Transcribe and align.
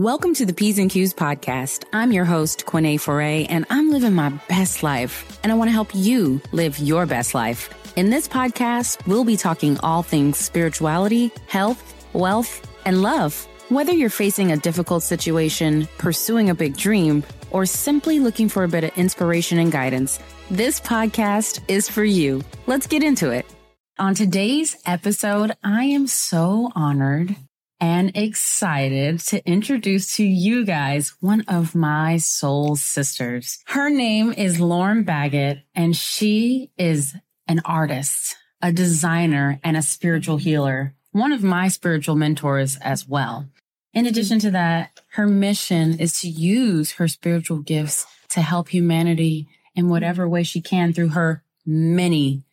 Welcome 0.00 0.32
to 0.36 0.46
the 0.46 0.54
P's 0.54 0.78
and 0.78 0.90
Q's 0.90 1.12
podcast. 1.12 1.84
I'm 1.92 2.10
your 2.10 2.24
host, 2.24 2.64
Quené 2.64 2.98
Foray, 2.98 3.44
and 3.44 3.66
I'm 3.68 3.90
living 3.90 4.14
my 4.14 4.30
best 4.48 4.82
life. 4.82 5.38
And 5.42 5.52
I 5.52 5.56
want 5.56 5.68
to 5.68 5.72
help 5.72 5.90
you 5.94 6.40
live 6.52 6.78
your 6.78 7.04
best 7.04 7.34
life. 7.34 7.68
In 7.96 8.08
this 8.08 8.26
podcast, 8.26 9.06
we'll 9.06 9.26
be 9.26 9.36
talking 9.36 9.78
all 9.80 10.02
things 10.02 10.38
spirituality, 10.38 11.30
health, 11.48 11.94
wealth, 12.14 12.66
and 12.86 13.02
love. 13.02 13.46
Whether 13.68 13.92
you're 13.92 14.08
facing 14.08 14.52
a 14.52 14.56
difficult 14.56 15.02
situation, 15.02 15.86
pursuing 15.98 16.48
a 16.48 16.54
big 16.54 16.78
dream, 16.78 17.22
or 17.50 17.66
simply 17.66 18.20
looking 18.20 18.48
for 18.48 18.64
a 18.64 18.68
bit 18.68 18.84
of 18.84 18.96
inspiration 18.96 19.58
and 19.58 19.70
guidance, 19.70 20.18
this 20.50 20.80
podcast 20.80 21.60
is 21.68 21.90
for 21.90 22.04
you. 22.04 22.40
Let's 22.66 22.86
get 22.86 23.02
into 23.02 23.32
it. 23.32 23.44
On 23.98 24.14
today's 24.14 24.78
episode, 24.86 25.58
I 25.62 25.84
am 25.84 26.06
so 26.06 26.72
honored 26.74 27.36
and 27.80 28.16
excited 28.16 29.18
to 29.20 29.44
introduce 29.48 30.16
to 30.16 30.24
you 30.24 30.64
guys 30.64 31.14
one 31.20 31.42
of 31.48 31.74
my 31.74 32.18
soul 32.18 32.76
sisters. 32.76 33.58
Her 33.66 33.88
name 33.88 34.32
is 34.32 34.60
Lauren 34.60 35.02
Baggett, 35.02 35.60
and 35.74 35.96
she 35.96 36.70
is 36.76 37.14
an 37.48 37.60
artist, 37.64 38.36
a 38.60 38.70
designer, 38.70 39.58
and 39.64 39.76
a 39.76 39.82
spiritual 39.82 40.36
healer, 40.36 40.94
one 41.12 41.32
of 41.32 41.42
my 41.42 41.68
spiritual 41.68 42.16
mentors 42.16 42.76
as 42.76 43.08
well. 43.08 43.46
In 43.92 44.06
addition 44.06 44.38
to 44.40 44.50
that, 44.52 45.00
her 45.12 45.26
mission 45.26 45.98
is 45.98 46.20
to 46.20 46.28
use 46.28 46.92
her 46.92 47.08
spiritual 47.08 47.58
gifts 47.58 48.06
to 48.28 48.42
help 48.42 48.68
humanity 48.68 49.48
in 49.74 49.88
whatever 49.88 50.28
way 50.28 50.42
she 50.42 50.60
can 50.60 50.92
through 50.92 51.08
her 51.08 51.42
many 51.66 52.44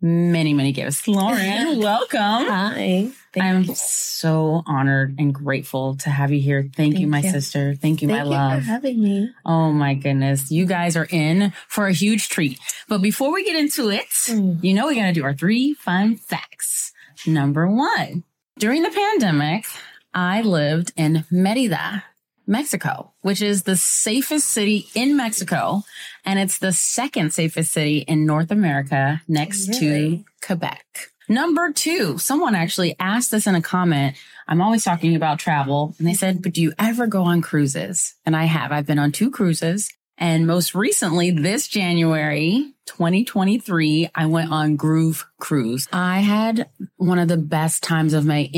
many, 0.00 0.54
many 0.54 0.72
gifts. 0.72 1.06
Lauren, 1.08 1.78
welcome. 1.80 2.20
Hi. 2.20 3.10
Thank 3.32 3.44
I'm 3.44 3.62
you. 3.64 3.74
so 3.74 4.62
honored 4.66 5.16
and 5.18 5.34
grateful 5.34 5.96
to 5.96 6.10
have 6.10 6.32
you 6.32 6.40
here. 6.40 6.62
Thank, 6.62 6.94
Thank 6.94 6.98
you, 6.98 7.06
my 7.06 7.20
you. 7.20 7.30
sister. 7.30 7.74
Thank 7.74 8.02
you, 8.02 8.08
Thank 8.08 8.20
my 8.20 8.24
you 8.24 8.30
love. 8.30 8.62
for 8.62 8.66
having 8.66 9.02
me. 9.02 9.30
Oh 9.44 9.72
my 9.72 9.94
goodness. 9.94 10.50
You 10.50 10.66
guys 10.66 10.96
are 10.96 11.08
in 11.10 11.52
for 11.68 11.86
a 11.86 11.92
huge 11.92 12.28
treat. 12.28 12.58
But 12.88 13.02
before 13.02 13.32
we 13.32 13.44
get 13.44 13.56
into 13.56 13.90
it, 13.90 14.08
mm. 14.08 14.62
you 14.62 14.72
know, 14.74 14.86
we're 14.86 14.94
going 14.94 15.12
to 15.12 15.20
do 15.20 15.24
our 15.24 15.34
three 15.34 15.74
fun 15.74 16.16
facts. 16.16 16.92
Number 17.26 17.66
one, 17.66 18.24
during 18.58 18.82
the 18.82 18.90
pandemic, 18.90 19.66
I 20.14 20.40
lived 20.40 20.92
in 20.96 21.24
Merida, 21.30 22.04
Mexico, 22.46 23.12
which 23.22 23.42
is 23.42 23.62
the 23.62 23.76
safest 23.76 24.48
city 24.48 24.88
in 24.94 25.16
Mexico. 25.16 25.82
And 26.24 26.38
it's 26.38 26.58
the 26.58 26.72
second 26.72 27.32
safest 27.32 27.72
city 27.72 27.98
in 27.98 28.26
North 28.26 28.50
America 28.50 29.22
next 29.28 29.68
really? 29.68 30.18
to 30.18 30.24
Quebec. 30.46 30.86
Number 31.28 31.72
two, 31.72 32.18
someone 32.18 32.54
actually 32.54 32.94
asked 33.00 33.32
this 33.32 33.48
in 33.48 33.56
a 33.56 33.62
comment. 33.62 34.16
I'm 34.46 34.62
always 34.62 34.84
talking 34.84 35.16
about 35.16 35.40
travel 35.40 35.94
and 35.98 36.06
they 36.06 36.14
said, 36.14 36.40
but 36.40 36.52
do 36.52 36.62
you 36.62 36.72
ever 36.78 37.08
go 37.08 37.24
on 37.24 37.42
cruises? 37.42 38.14
And 38.24 38.36
I 38.36 38.44
have, 38.44 38.70
I've 38.70 38.86
been 38.86 39.00
on 39.00 39.10
two 39.10 39.30
cruises 39.30 39.90
and 40.18 40.46
most 40.46 40.74
recently, 40.74 41.30
this 41.30 41.68
January 41.68 42.72
2023, 42.86 44.10
I 44.14 44.26
went 44.26 44.50
on 44.50 44.76
Groove 44.76 45.26
Cruise. 45.38 45.86
I 45.92 46.20
had 46.20 46.70
one 46.96 47.18
of 47.18 47.28
the 47.28 47.36
best 47.36 47.82
times 47.82 48.14
of 48.14 48.24
my 48.24 48.48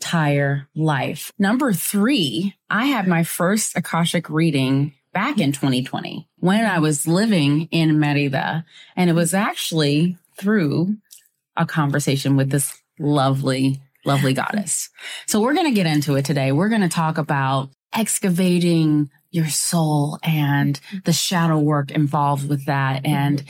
entire 0.00 0.66
life. 0.74 1.30
Number 1.38 1.72
three, 1.72 2.54
I 2.70 2.86
had 2.86 3.06
my 3.06 3.22
first 3.22 3.76
Akashic 3.76 4.30
reading 4.30 4.94
back 5.12 5.38
in 5.38 5.52
2020 5.52 6.26
when 6.38 6.64
I 6.64 6.78
was 6.78 7.06
living 7.06 7.68
in 7.70 8.00
Merida. 8.00 8.64
And 8.96 9.10
it 9.10 9.12
was 9.12 9.34
actually 9.34 10.16
through 10.38 10.96
a 11.56 11.66
conversation 11.66 12.36
with 12.36 12.50
this 12.50 12.80
lovely, 12.98 13.82
lovely 14.06 14.32
goddess. 14.32 14.88
So 15.26 15.40
we're 15.40 15.54
going 15.54 15.68
to 15.68 15.76
get 15.76 15.86
into 15.86 16.16
it 16.16 16.24
today. 16.24 16.50
We're 16.50 16.70
going 16.70 16.80
to 16.80 16.88
talk 16.88 17.18
about 17.18 17.70
excavating 17.92 19.10
your 19.30 19.48
soul 19.48 20.18
and 20.22 20.80
the 21.04 21.12
shadow 21.12 21.58
work 21.58 21.90
involved 21.90 22.48
with 22.48 22.64
that. 22.66 23.04
And 23.04 23.44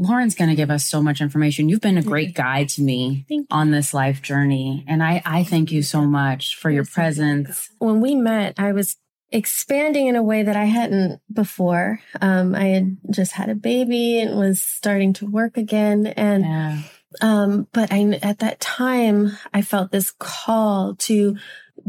Lauren's 0.00 0.34
going 0.34 0.48
to 0.48 0.56
give 0.56 0.70
us 0.70 0.86
so 0.86 1.02
much 1.02 1.20
information. 1.20 1.68
You've 1.68 1.82
been 1.82 1.98
a 1.98 2.02
great 2.02 2.34
guide 2.34 2.70
to 2.70 2.82
me 2.82 3.26
on 3.50 3.70
this 3.70 3.92
life 3.92 4.22
journey. 4.22 4.84
And 4.88 5.02
I, 5.02 5.22
I 5.26 5.44
thank 5.44 5.70
you 5.70 5.82
so 5.82 6.02
much 6.02 6.56
for 6.56 6.70
your 6.70 6.86
presence. 6.86 7.68
When 7.78 8.00
we 8.00 8.14
met, 8.14 8.54
I 8.58 8.72
was 8.72 8.96
expanding 9.30 10.06
in 10.06 10.16
a 10.16 10.22
way 10.22 10.42
that 10.42 10.56
I 10.56 10.64
hadn't 10.64 11.20
before. 11.30 12.00
Um, 12.20 12.54
I 12.54 12.68
had 12.68 12.96
just 13.10 13.32
had 13.32 13.50
a 13.50 13.54
baby 13.54 14.18
and 14.20 14.38
was 14.38 14.62
starting 14.62 15.12
to 15.14 15.26
work 15.26 15.58
again. 15.58 16.06
And, 16.06 16.44
yeah. 16.44 16.82
um, 17.20 17.68
but 17.72 17.92
I, 17.92 18.18
at 18.22 18.38
that 18.38 18.58
time, 18.58 19.36
I 19.52 19.60
felt 19.60 19.92
this 19.92 20.12
call 20.12 20.96
to 21.00 21.36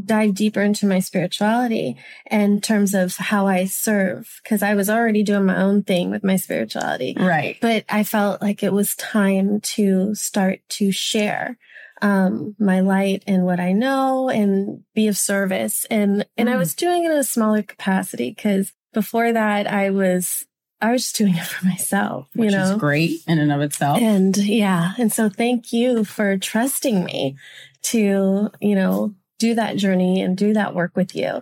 dive 0.03 0.33
deeper 0.33 0.61
into 0.61 0.85
my 0.85 0.99
spirituality 0.99 1.97
in 2.29 2.61
terms 2.61 2.93
of 2.93 3.15
how 3.15 3.47
I 3.47 3.65
serve 3.65 4.39
because 4.43 4.63
I 4.63 4.75
was 4.75 4.89
already 4.89 5.23
doing 5.23 5.45
my 5.45 5.57
own 5.57 5.83
thing 5.83 6.11
with 6.11 6.23
my 6.23 6.35
spirituality. 6.35 7.15
Right. 7.19 7.57
But 7.61 7.85
I 7.89 8.03
felt 8.03 8.41
like 8.41 8.63
it 8.63 8.73
was 8.73 8.95
time 8.95 9.61
to 9.61 10.15
start 10.15 10.61
to 10.69 10.91
share 10.91 11.57
um, 12.01 12.55
my 12.59 12.79
light 12.79 13.23
and 13.27 13.45
what 13.45 13.59
I 13.59 13.73
know 13.73 14.29
and 14.29 14.83
be 14.95 15.07
of 15.07 15.17
service. 15.17 15.85
And, 15.89 16.25
and 16.37 16.49
mm. 16.49 16.53
I 16.53 16.57
was 16.57 16.73
doing 16.73 17.05
it 17.05 17.11
in 17.11 17.17
a 17.17 17.23
smaller 17.23 17.61
capacity 17.61 18.31
because 18.31 18.73
before 18.93 19.31
that 19.31 19.71
I 19.71 19.89
was 19.91 20.45
I 20.81 20.91
was 20.91 21.03
just 21.03 21.15
doing 21.15 21.35
it 21.35 21.45
for 21.45 21.65
myself, 21.65 22.27
Which 22.33 22.51
you 22.51 22.57
know, 22.57 22.73
is 22.73 22.79
great 22.79 23.21
in 23.27 23.37
and 23.37 23.51
of 23.51 23.61
itself. 23.61 24.01
And 24.01 24.35
yeah. 24.35 24.93
And 24.97 25.13
so 25.13 25.29
thank 25.29 25.71
you 25.71 26.03
for 26.03 26.37
trusting 26.37 27.03
me 27.03 27.37
to, 27.83 28.49
you 28.59 28.75
know, 28.75 29.13
do 29.41 29.55
that 29.55 29.75
journey 29.75 30.21
and 30.21 30.37
do 30.37 30.53
that 30.53 30.75
work 30.75 30.95
with 30.95 31.15
you. 31.15 31.41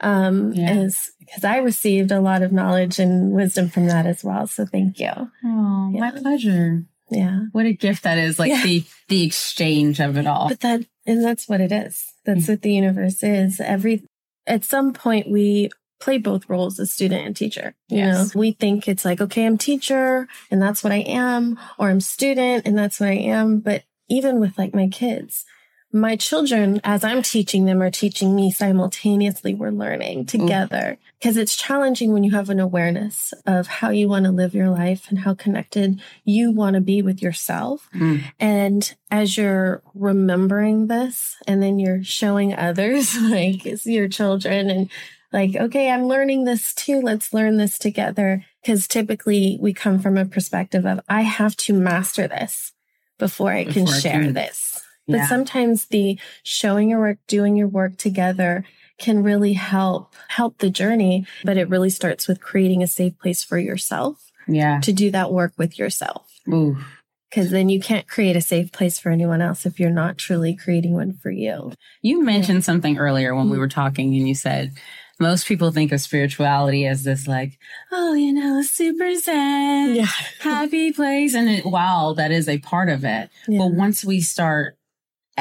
Um, 0.00 0.52
yeah. 0.52 0.72
is 0.72 1.10
because 1.18 1.44
I 1.44 1.58
received 1.58 2.10
a 2.10 2.20
lot 2.20 2.42
of 2.42 2.52
knowledge 2.52 2.98
and 2.98 3.32
wisdom 3.32 3.68
from 3.68 3.86
that 3.88 4.06
as 4.06 4.24
well. 4.24 4.46
So 4.46 4.64
thank 4.64 4.98
you. 4.98 5.10
Oh, 5.44 5.90
yeah. 5.92 6.00
my 6.00 6.10
pleasure. 6.12 6.84
Yeah. 7.10 7.40
What 7.52 7.66
a 7.66 7.72
gift 7.72 8.04
that 8.04 8.16
is. 8.16 8.38
Like 8.38 8.50
yeah. 8.50 8.62
the, 8.62 8.84
the 9.08 9.24
exchange 9.24 10.00
of 10.00 10.16
it 10.16 10.26
all. 10.26 10.48
But 10.48 10.60
that, 10.60 10.86
and 11.06 11.24
that's 11.24 11.48
what 11.48 11.60
it 11.60 11.72
is. 11.72 12.06
That's 12.24 12.42
mm-hmm. 12.42 12.52
what 12.52 12.62
the 12.62 12.72
universe 12.72 13.22
is. 13.22 13.60
Every, 13.60 14.04
at 14.46 14.64
some 14.64 14.92
point 14.92 15.28
we 15.28 15.70
play 15.98 16.18
both 16.18 16.48
roles 16.48 16.80
as 16.80 16.92
student 16.92 17.26
and 17.26 17.36
teacher. 17.36 17.74
You 17.88 17.98
yes. 17.98 18.34
know, 18.34 18.38
we 18.38 18.52
think 18.52 18.88
it's 18.88 19.04
like, 19.04 19.20
okay, 19.20 19.44
I'm 19.44 19.58
teacher 19.58 20.28
and 20.50 20.62
that's 20.62 20.82
what 20.82 20.92
I 20.92 21.00
am, 21.00 21.58
or 21.78 21.90
I'm 21.90 22.00
student 22.00 22.66
and 22.66 22.78
that's 22.78 23.00
what 23.00 23.10
I 23.10 23.16
am. 23.16 23.58
But 23.60 23.82
even 24.08 24.40
with 24.40 24.56
like 24.56 24.74
my 24.74 24.88
kids, 24.88 25.44
my 25.92 26.14
children, 26.14 26.80
as 26.84 27.02
I'm 27.02 27.22
teaching 27.22 27.64
them, 27.64 27.82
are 27.82 27.90
teaching 27.90 28.36
me 28.36 28.52
simultaneously. 28.52 29.54
We're 29.54 29.70
learning 29.70 30.26
together 30.26 30.98
because 31.18 31.36
it's 31.36 31.56
challenging 31.56 32.12
when 32.12 32.22
you 32.22 32.30
have 32.30 32.48
an 32.48 32.60
awareness 32.60 33.34
of 33.44 33.66
how 33.66 33.90
you 33.90 34.08
want 34.08 34.24
to 34.26 34.30
live 34.30 34.54
your 34.54 34.70
life 34.70 35.06
and 35.08 35.18
how 35.18 35.34
connected 35.34 36.00
you 36.24 36.52
want 36.52 36.74
to 36.74 36.80
be 36.80 37.02
with 37.02 37.20
yourself. 37.20 37.88
Mm. 37.94 38.22
And 38.38 38.94
as 39.10 39.36
you're 39.36 39.82
remembering 39.94 40.86
this 40.86 41.36
and 41.48 41.60
then 41.60 41.80
you're 41.80 42.04
showing 42.04 42.54
others, 42.54 43.20
like 43.20 43.64
your 43.84 44.08
children 44.08 44.70
and 44.70 44.90
like, 45.32 45.56
okay, 45.56 45.90
I'm 45.90 46.06
learning 46.06 46.44
this 46.44 46.72
too. 46.72 47.00
Let's 47.00 47.34
learn 47.34 47.56
this 47.56 47.78
together. 47.78 48.44
Cause 48.64 48.86
typically 48.86 49.58
we 49.60 49.72
come 49.72 49.98
from 49.98 50.16
a 50.16 50.24
perspective 50.24 50.86
of, 50.86 51.00
I 51.08 51.22
have 51.22 51.56
to 51.58 51.72
master 51.72 52.28
this 52.28 52.72
before 53.18 53.52
I 53.52 53.64
can 53.64 53.84
before 53.84 54.00
share 54.00 54.20
I 54.20 54.24
can. 54.24 54.32
this. 54.34 54.69
But 55.10 55.18
yeah. 55.18 55.28
sometimes 55.28 55.86
the 55.86 56.18
showing 56.42 56.90
your 56.90 57.00
work, 57.00 57.18
doing 57.26 57.56
your 57.56 57.68
work 57.68 57.96
together 57.96 58.64
can 58.98 59.22
really 59.22 59.54
help 59.54 60.14
help 60.28 60.58
the 60.58 60.70
journey, 60.70 61.26
but 61.44 61.56
it 61.56 61.68
really 61.68 61.90
starts 61.90 62.28
with 62.28 62.40
creating 62.40 62.82
a 62.82 62.86
safe 62.86 63.18
place 63.18 63.42
for 63.42 63.58
yourself. 63.58 64.30
Yeah. 64.46 64.80
To 64.80 64.92
do 64.92 65.10
that 65.10 65.32
work 65.32 65.52
with 65.56 65.78
yourself. 65.78 66.30
Ooh. 66.48 66.76
Cause 67.32 67.50
then 67.50 67.68
you 67.68 67.80
can't 67.80 68.08
create 68.08 68.34
a 68.34 68.40
safe 68.40 68.72
place 68.72 68.98
for 68.98 69.10
anyone 69.10 69.40
else 69.40 69.64
if 69.64 69.78
you're 69.78 69.88
not 69.88 70.18
truly 70.18 70.56
creating 70.56 70.94
one 70.94 71.12
for 71.12 71.30
you. 71.30 71.72
You 72.02 72.24
mentioned 72.24 72.58
yeah. 72.58 72.62
something 72.62 72.98
earlier 72.98 73.36
when 73.36 73.46
we 73.46 73.52
mm-hmm. 73.52 73.60
were 73.60 73.68
talking 73.68 74.12
and 74.16 74.26
you 74.26 74.34
said 74.34 74.72
most 75.20 75.46
people 75.46 75.70
think 75.70 75.92
of 75.92 76.00
spirituality 76.00 76.86
as 76.86 77.04
this 77.04 77.28
like, 77.28 77.58
oh, 77.92 78.14
you 78.14 78.32
know, 78.32 78.62
super 78.62 79.14
zen, 79.14 79.94
yeah. 79.94 80.06
happy 80.40 80.92
place. 80.92 81.34
And 81.34 81.48
it, 81.48 81.66
wow, 81.66 82.14
that 82.16 82.32
is 82.32 82.48
a 82.48 82.58
part 82.58 82.88
of 82.88 83.04
it. 83.04 83.30
Yeah. 83.46 83.58
But 83.58 83.72
once 83.74 84.02
we 84.02 84.22
start 84.22 84.78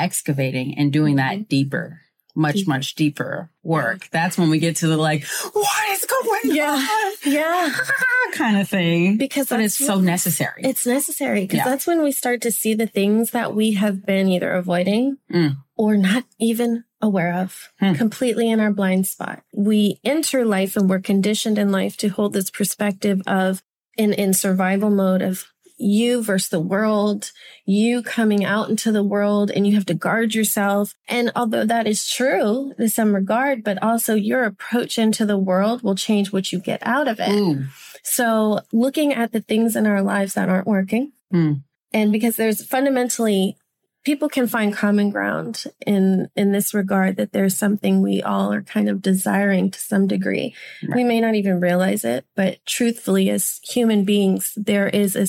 excavating 0.04 0.78
and 0.78 0.92
doing 0.92 1.18
that 1.18 1.34
mm-hmm. 1.34 1.44
deeper, 1.44 2.02
much, 2.36 2.56
deeper. 2.56 2.70
much 2.70 2.96
deeper 2.96 3.50
work. 3.64 4.10
That's 4.12 4.38
when 4.38 4.50
we 4.50 4.60
get 4.60 4.78
to 4.78 4.88
the 4.88 4.98
like, 4.98 5.26
what 5.54 5.90
is 5.90 6.06
going 6.06 6.56
yeah. 6.56 6.74
on? 6.74 7.12
Yeah. 7.26 7.76
kind 8.34 8.58
of 8.58 8.70
thing. 8.70 9.18
Because 9.18 9.50
but 9.50 9.60
it's 9.60 9.76
so 9.76 10.00
necessary. 10.00 10.62
It's 10.64 10.86
necessary 10.86 11.42
because 11.42 11.58
yeah. 11.58 11.66
that's 11.66 11.86
when 11.86 12.02
we 12.02 12.12
start 12.12 12.42
to 12.42 12.52
see 12.52 12.74
the 12.74 12.88
things 12.88 13.32
that 13.32 13.54
we 13.54 13.74
have 13.74 14.06
been 14.06 14.28
either 14.30 14.52
avoiding 14.52 15.18
mm. 15.32 15.58
or 15.76 15.98
not 15.98 16.24
even 16.40 16.86
aware 17.02 17.34
of 17.36 17.70
hmm. 17.80 17.94
completely 17.94 18.50
in 18.50 18.60
our 18.60 18.72
blind 18.72 19.08
spot. 19.08 19.42
We 19.54 20.00
enter 20.04 20.46
life 20.46 20.76
and 20.76 20.90
we're 20.90 21.00
conditioned 21.00 21.58
in 21.58 21.72
life 21.72 21.96
to 21.98 22.10
hold 22.10 22.34
this 22.34 22.52
perspective 22.52 23.22
of 23.26 23.64
in, 23.98 24.14
in 24.14 24.34
survival 24.34 24.90
mode 24.90 25.22
of 25.22 25.46
you 25.80 26.22
versus 26.22 26.50
the 26.50 26.60
world, 26.60 27.32
you 27.66 28.04
coming 28.04 28.44
out 28.44 28.70
into 28.70 28.92
the 28.92 29.04
world 29.04 29.50
and 29.50 29.66
you 29.66 29.76
have 29.76 29.86
to 29.88 29.94
guard 29.94 30.36
yourself. 30.36 30.94
And 31.08 31.32
although 31.36 31.66
that 31.66 31.88
is 31.88 32.10
true 32.10 32.74
in 32.78 32.90
some 32.90 33.16
regard, 33.16 33.64
but 33.64 33.82
also 33.82 34.14
your 34.14 34.44
approach 34.44 34.98
into 34.98 35.26
the 35.26 35.38
world 35.38 35.82
will 35.82 35.96
change 35.96 36.32
what 36.32 36.52
you 36.52 36.60
get 36.60 36.86
out 36.86 37.08
of 37.08 37.20
it. 37.20 37.32
Ooh. 37.32 37.66
So 38.04 38.62
looking 38.72 39.14
at 39.14 39.32
the 39.32 39.42
things 39.42 39.76
in 39.76 39.88
our 39.88 40.02
lives 40.02 40.34
that 40.34 40.50
aren't 40.50 40.68
working. 40.68 41.14
Mm. 41.34 41.64
And 41.94 42.12
because 42.12 42.36
there's 42.36 42.64
fundamentally 42.66 43.58
people 44.06 44.30
can 44.30 44.48
find 44.48 44.74
common 44.74 45.10
ground 45.10 45.66
in 45.86 46.30
in 46.36 46.52
this 46.52 46.74
regard 46.74 47.18
that 47.18 47.32
there's 47.32 47.56
something 47.56 48.02
we 48.02 48.22
all 48.22 48.52
are 48.52 48.62
kind 48.62 48.90
of 48.90 49.02
desiring 49.02 49.70
to 49.70 49.80
some 49.80 50.08
degree. 50.08 50.56
Right. 50.82 50.96
We 50.98 51.04
may 51.04 51.22
not 51.22 51.36
even 51.36 51.60
realize 51.60 52.06
it, 52.06 52.26
but 52.36 52.66
truthfully 52.66 53.30
as 53.30 53.60
human 53.64 54.06
beings 54.06 54.54
there 54.56 54.88
is 54.88 55.16
a, 55.16 55.28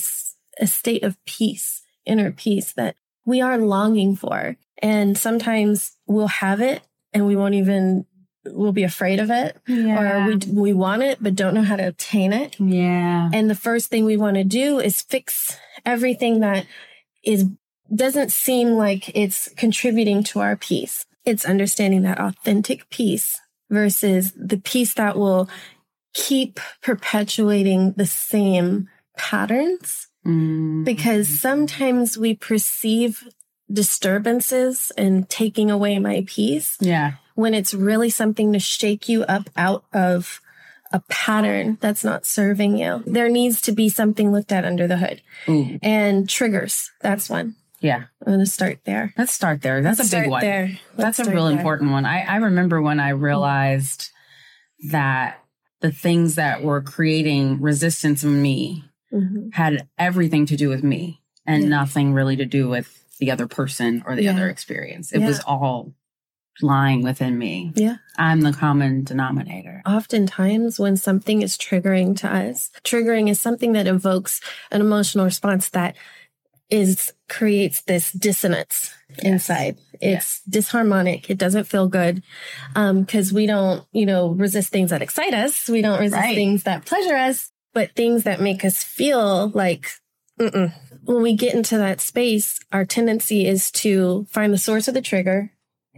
a 0.61 0.67
state 0.67 1.03
of 1.03 1.17
peace, 1.25 1.81
inner 2.05 2.31
peace 2.31 2.71
that 2.73 2.95
we 3.25 3.41
are 3.41 3.57
longing 3.57 4.15
for. 4.15 4.55
And 4.81 5.17
sometimes 5.17 5.91
we'll 6.07 6.27
have 6.27 6.61
it 6.61 6.81
and 7.13 7.25
we 7.27 7.35
won't 7.35 7.55
even 7.55 8.05
we'll 8.45 8.71
be 8.71 8.83
afraid 8.83 9.19
of 9.19 9.29
it 9.29 9.55
Yeah. 9.67 10.23
or 10.23 10.27
we 10.27 10.35
we 10.51 10.73
want 10.73 11.03
it 11.03 11.19
but 11.21 11.35
don't 11.35 11.53
know 11.53 11.61
how 11.61 11.75
to 11.75 11.87
obtain 11.87 12.33
it. 12.33 12.59
yeah. 12.59 13.29
And 13.33 13.49
the 13.49 13.55
first 13.55 13.89
thing 13.89 14.03
we 14.05 14.17
want 14.17 14.37
to 14.37 14.43
do 14.43 14.79
is 14.79 15.01
fix 15.03 15.55
everything 15.85 16.39
that 16.39 16.65
is 17.23 17.45
doesn't 17.93 18.31
seem 18.31 18.69
like 18.69 19.15
it's 19.15 19.49
contributing 19.57 20.23
to 20.23 20.39
our 20.39 20.55
peace. 20.55 21.05
It's 21.25 21.45
understanding 21.45 22.01
that 22.03 22.19
authentic 22.19 22.89
peace 22.89 23.39
versus 23.69 24.31
the 24.35 24.57
peace 24.57 24.95
that 24.95 25.17
will 25.17 25.47
keep 26.15 26.59
perpetuating 26.81 27.93
the 27.93 28.05
same 28.07 28.89
patterns 29.17 30.07
Mm. 30.25 30.85
because 30.85 31.39
sometimes 31.39 32.15
we 32.15 32.35
perceive 32.35 33.27
disturbances 33.71 34.91
and 34.95 35.27
taking 35.29 35.71
away 35.71 35.97
my 35.97 36.23
peace 36.27 36.77
yeah. 36.79 37.13
when 37.33 37.55
it's 37.55 37.73
really 37.73 38.11
something 38.11 38.53
to 38.53 38.59
shake 38.59 39.09
you 39.09 39.23
up 39.23 39.49
out 39.57 39.83
of 39.93 40.39
a 40.93 40.99
pattern 41.09 41.77
that's 41.81 42.03
not 42.03 42.25
serving 42.25 42.77
you. 42.77 43.01
There 43.07 43.29
needs 43.29 43.61
to 43.61 43.71
be 43.71 43.89
something 43.89 44.31
looked 44.31 44.51
at 44.51 44.65
under 44.65 44.87
the 44.87 44.97
hood 44.97 45.21
Ooh. 45.49 45.79
and 45.81 46.29
triggers. 46.29 46.91
That's 47.01 47.29
one. 47.29 47.55
Yeah. 47.79 48.03
I'm 48.21 48.33
going 48.33 48.39
to 48.39 48.45
start 48.45 48.81
there. 48.83 49.13
Let's 49.17 49.33
start 49.33 49.61
there. 49.61 49.81
That's 49.81 49.99
Let's 49.99 50.13
a 50.13 50.21
big 50.21 50.29
one. 50.29 50.41
There. 50.41 50.77
That's 50.95 51.19
a 51.19 51.31
real 51.31 51.47
there. 51.47 51.57
important 51.57 51.91
one. 51.91 52.05
I, 52.05 52.21
I 52.21 52.35
remember 52.35 52.81
when 52.81 52.99
I 52.99 53.09
realized 53.09 54.11
that 54.89 55.43
the 55.79 55.91
things 55.91 56.35
that 56.35 56.61
were 56.61 56.81
creating 56.81 57.59
resistance 57.59 58.23
in 58.23 58.39
me 58.39 58.83
Mhm. 59.13 59.53
had 59.53 59.87
everything 59.97 60.45
to 60.47 60.55
do 60.55 60.69
with 60.69 60.83
me 60.83 61.21
and 61.45 61.63
Yeah. 61.63 61.69
nothing 61.69 62.13
really 62.13 62.35
to 62.37 62.45
do 62.45 62.69
with 62.69 63.03
the 63.19 63.31
other 63.31 63.47
person 63.47 64.03
or 64.05 64.15
the 64.15 64.23
Yeah. 64.23 64.33
other 64.33 64.49
experience. 64.49 65.11
It 65.11 65.19
Yeah. 65.21 65.27
was 65.27 65.39
all 65.41 65.93
lying 66.61 67.01
within 67.01 67.37
me. 67.37 67.71
Yeah. 67.75 67.97
I'm 68.17 68.41
the 68.41 68.51
common 68.53 69.03
denominator. 69.03 69.81
Oftentimes, 69.85 70.79
when 70.79 70.97
something 70.97 71.41
is 71.41 71.57
triggering 71.57 72.15
to 72.17 72.31
us, 72.33 72.69
triggering 72.83 73.29
is 73.29 73.39
something 73.39 73.71
that 73.73 73.87
evokes 73.87 74.41
an 74.71 74.81
emotional 74.81 75.25
response 75.25 75.69
that 75.69 75.95
is 76.69 77.11
creates 77.27 77.81
this 77.81 78.11
dissonance 78.13 78.93
inside. 79.23 79.77
It's 79.99 80.41
disharmonic. 80.49 81.29
It 81.29 81.37
doesn't 81.37 81.65
feel 81.65 81.87
good 81.89 82.23
because 82.73 83.33
we 83.33 83.45
don't, 83.45 83.83
you 83.91 84.05
know, 84.05 84.29
resist 84.29 84.71
things 84.71 84.89
that 84.91 85.01
excite 85.01 85.33
us. 85.33 85.67
We 85.67 85.81
don't 85.81 85.99
resist 85.99 86.21
Right. 86.21 86.35
things 86.35 86.63
that 86.63 86.85
pleasure 86.85 87.15
us, 87.15 87.51
but 87.73 87.95
things 87.95 88.23
that 88.23 88.41
make 88.41 88.63
us 88.65 88.83
feel 88.83 89.49
like. 89.49 89.87
Mm-mm. 90.39 90.73
When 91.03 91.21
we 91.21 91.35
get 91.35 91.53
into 91.55 91.77
that 91.77 92.01
space, 92.01 92.59
our 92.71 92.85
tendency 92.85 93.45
is 93.47 93.71
to 93.71 94.25
find 94.29 94.53
the 94.53 94.57
source 94.57 94.87
of 94.87 94.93
the 94.93 95.01
trigger 95.01 95.51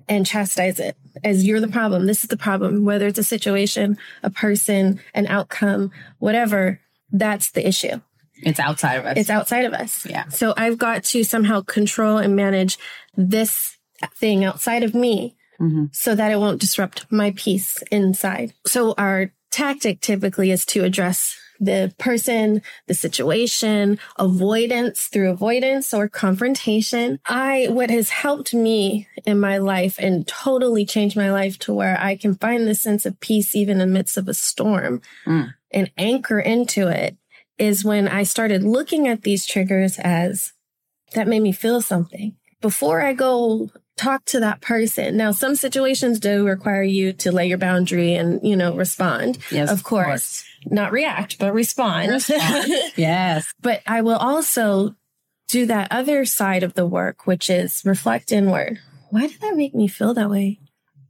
and 0.09 0.25
chastise 0.25 0.79
it 0.79 0.97
as 1.23 1.45
you're 1.45 1.59
the 1.59 1.67
problem. 1.67 2.05
This 2.07 2.23
is 2.23 2.29
the 2.29 2.37
problem, 2.37 2.83
whether 2.85 3.07
it's 3.07 3.19
a 3.19 3.23
situation, 3.23 3.97
a 4.21 4.29
person, 4.29 4.99
an 5.13 5.27
outcome, 5.27 5.91
whatever. 6.19 6.79
That's 7.11 7.51
the 7.51 7.65
issue. 7.67 8.01
It's 8.35 8.59
outside 8.59 8.95
of 8.95 9.05
us. 9.05 9.17
It's 9.17 9.29
outside 9.29 9.65
of 9.65 9.73
us. 9.73 10.05
Yeah. 10.05 10.27
So 10.29 10.53
I've 10.57 10.77
got 10.77 11.03
to 11.05 11.23
somehow 11.23 11.61
control 11.61 12.17
and 12.17 12.35
manage 12.35 12.77
this 13.15 13.77
thing 14.15 14.43
outside 14.43 14.83
of 14.83 14.93
me 14.93 15.35
Mhm. 15.61 15.95
so 15.95 16.15
that 16.15 16.31
it 16.31 16.39
won't 16.39 16.59
disrupt 16.59 17.05
my 17.11 17.31
peace 17.35 17.81
inside. 17.91 18.53
So 18.65 18.93
our 18.97 19.31
tactic 19.51 20.01
typically 20.01 20.51
is 20.51 20.65
to 20.67 20.83
address 20.83 21.37
the 21.59 21.93
person, 21.97 22.61
the 22.87 22.93
situation, 22.93 23.99
avoidance 24.17 25.07
through 25.07 25.29
avoidance 25.29 25.93
or 25.93 26.09
confrontation. 26.09 27.19
I, 27.25 27.67
what 27.69 27.89
has 27.89 28.09
helped 28.09 28.53
me 28.53 29.07
in 29.25 29.39
my 29.39 29.57
life 29.59 29.97
and 29.99 30.27
totally 30.27 30.85
changed 30.85 31.15
my 31.15 31.31
life 31.31 31.57
to 31.59 31.73
where 31.73 31.97
I 31.99 32.15
can 32.15 32.35
find 32.35 32.67
this 32.67 32.81
sense 32.81 33.05
of 33.05 33.19
peace 33.19 33.55
even 33.55 33.79
in 33.79 33.87
the 33.87 33.93
midst 33.93 34.17
of 34.17 34.27
a 34.27 34.33
storm 34.33 35.01
Mm. 35.25 35.53
and 35.71 35.91
anchor 35.97 36.39
into 36.39 36.87
it 36.87 37.17
is 37.57 37.85
when 37.85 38.07
I 38.07 38.23
started 38.23 38.63
looking 38.63 39.07
at 39.07 39.21
these 39.21 39.45
triggers 39.45 39.99
as 39.99 40.53
that 41.13 41.27
made 41.27 41.41
me 41.41 41.51
feel 41.51 41.81
something. 41.81 42.35
Before 42.61 43.01
I 43.01 43.13
go 43.13 43.69
talk 43.95 44.25
to 44.25 44.39
that 44.39 44.61
person. 44.61 45.15
Now, 45.17 45.31
some 45.31 45.55
situations 45.55 46.19
do 46.19 46.45
require 46.47 46.83
you 46.83 47.13
to 47.13 47.31
lay 47.31 47.47
your 47.47 47.57
boundary 47.59 48.15
and, 48.15 48.41
you 48.47 48.55
know, 48.55 48.75
respond. 48.75 49.37
yes, 49.51 49.69
of 49.69 49.83
course. 49.83 50.43
Not 50.65 50.91
react, 50.91 51.39
but 51.39 51.53
respond. 51.53 52.11
Respond. 52.11 52.71
Yes. 52.95 53.53
but 53.61 53.81
I 53.87 54.01
will 54.01 54.17
also 54.17 54.95
do 55.47 55.65
that 55.67 55.91
other 55.91 56.25
side 56.25 56.63
of 56.63 56.73
the 56.73 56.85
work, 56.87 57.27
which 57.27 57.49
is 57.49 57.81
reflect 57.85 58.31
inward. 58.31 58.79
Why 59.09 59.27
did 59.27 59.41
that 59.41 59.55
make 59.55 59.75
me 59.75 59.87
feel 59.87 60.13
that 60.13 60.29
way? 60.29 60.59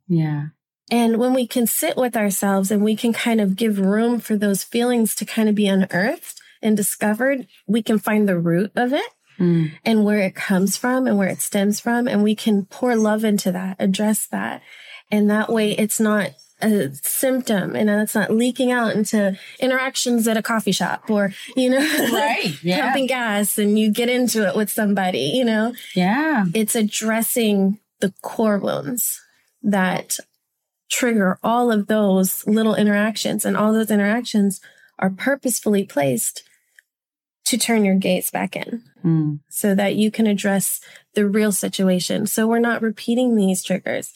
Yeah. 0.08 0.48
And 0.92 1.18
when 1.18 1.34
we 1.34 1.48
can 1.48 1.66
sit 1.66 1.96
with 1.96 2.18
ourselves 2.18 2.70
and 2.70 2.84
we 2.84 2.96
can 2.96 3.14
kind 3.14 3.40
of 3.40 3.56
give 3.56 3.80
room 3.80 4.20
for 4.20 4.36
those 4.36 4.64
feelings 4.64 5.16
to 5.16 5.26
kind 5.26 5.48
of 5.48 5.56
be 5.56 5.68
unearthed 5.68 6.42
and 6.62 6.76
discovered, 6.76 7.48
we 7.68 7.82
can 7.82 8.00
find 8.00 8.28
the 8.28 8.38
root 8.40 8.72
of 8.76 8.94
it 8.94 9.06
Mm. 9.40 9.72
and 9.84 10.06
where 10.06 10.20
it 10.20 10.36
comes 10.36 10.78
from 10.78 11.08
and 11.08 11.18
where 11.18 11.28
it 11.28 11.42
stems 11.42 11.80
from. 11.80 12.08
And 12.08 12.22
we 12.22 12.36
can 12.36 12.66
pour 12.66 12.96
love 12.96 13.24
into 13.24 13.52
that, 13.52 13.78
address 13.80 14.28
that. 14.28 14.62
And 15.10 15.28
that 15.32 15.50
way 15.52 15.72
it's 15.72 16.00
not 16.00 16.30
a 16.64 16.94
symptom 16.96 17.76
and 17.76 17.90
it's 17.90 18.16
not 18.16 18.32
leaking 18.32 18.72
out 18.72 18.96
into 18.96 19.38
interactions 19.60 20.28
at 20.28 20.38
a 20.38 20.42
coffee 20.42 20.72
shop 20.72 21.10
or, 21.10 21.34
you 21.56 21.70
know, 21.70 21.80
Right. 21.80 22.54
Yeah. 22.64 22.82
pumping 22.86 23.08
gas 23.08 23.58
and 23.58 23.78
you 23.78 23.92
get 23.92 24.10
into 24.10 24.48
it 24.48 24.56
with 24.56 24.70
somebody, 24.72 25.32
you 25.36 25.44
know, 25.46 25.74
Yeah. 25.96 26.46
it's 26.54 26.76
addressing 26.76 27.80
the 28.00 28.14
core 28.22 28.58
wounds 28.58 29.20
that 29.62 30.18
trigger 30.90 31.40
all 31.44 31.72
of 31.72 31.88
those 31.88 32.46
little 32.48 32.76
interactions 32.76 33.46
and 33.46 33.56
all 33.58 33.74
those 33.74 33.90
interactions 33.92 34.62
are 35.00 35.10
purposefully 35.10 35.84
placed 35.84 36.44
to 37.46 37.58
turn 37.58 37.84
your 37.84 37.96
gaze 37.96 38.32
back 38.32 38.56
in 38.56 38.82
Mm. 39.04 39.40
so 39.50 39.76
that 39.76 39.96
you 39.96 40.10
can 40.12 40.28
address 40.28 40.80
the 41.14 41.28
real 41.28 41.52
situation. 41.52 42.26
So 42.26 42.48
we're 42.48 42.60
not 42.60 42.82
repeating 42.82 43.36
these 43.36 43.62
triggers. 43.64 44.14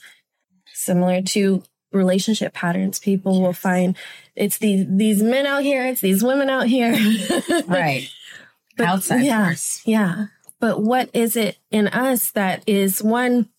Similar 0.73 1.23
to 1.23 1.63
relationship 1.91 2.53
patterns, 2.53 2.99
people 2.99 3.41
will 3.41 3.53
find 3.53 3.95
it's 4.35 4.57
these 4.57 4.85
these 4.89 5.21
men 5.23 5.45
out 5.45 5.63
here, 5.63 5.85
it's 5.85 6.01
these 6.01 6.23
women 6.23 6.49
out 6.49 6.67
here. 6.67 6.93
Right. 7.67 8.09
But- 8.77 8.87
Outside 8.87 9.23
yeah. 9.23 9.49
first. 9.49 9.87
Yeah. 9.87 10.27
But 10.59 10.81
what 10.81 11.09
is 11.13 11.35
it 11.35 11.57
in 11.71 11.87
us 11.87 12.31
that 12.31 12.63
is 12.67 13.01
one 13.03 13.49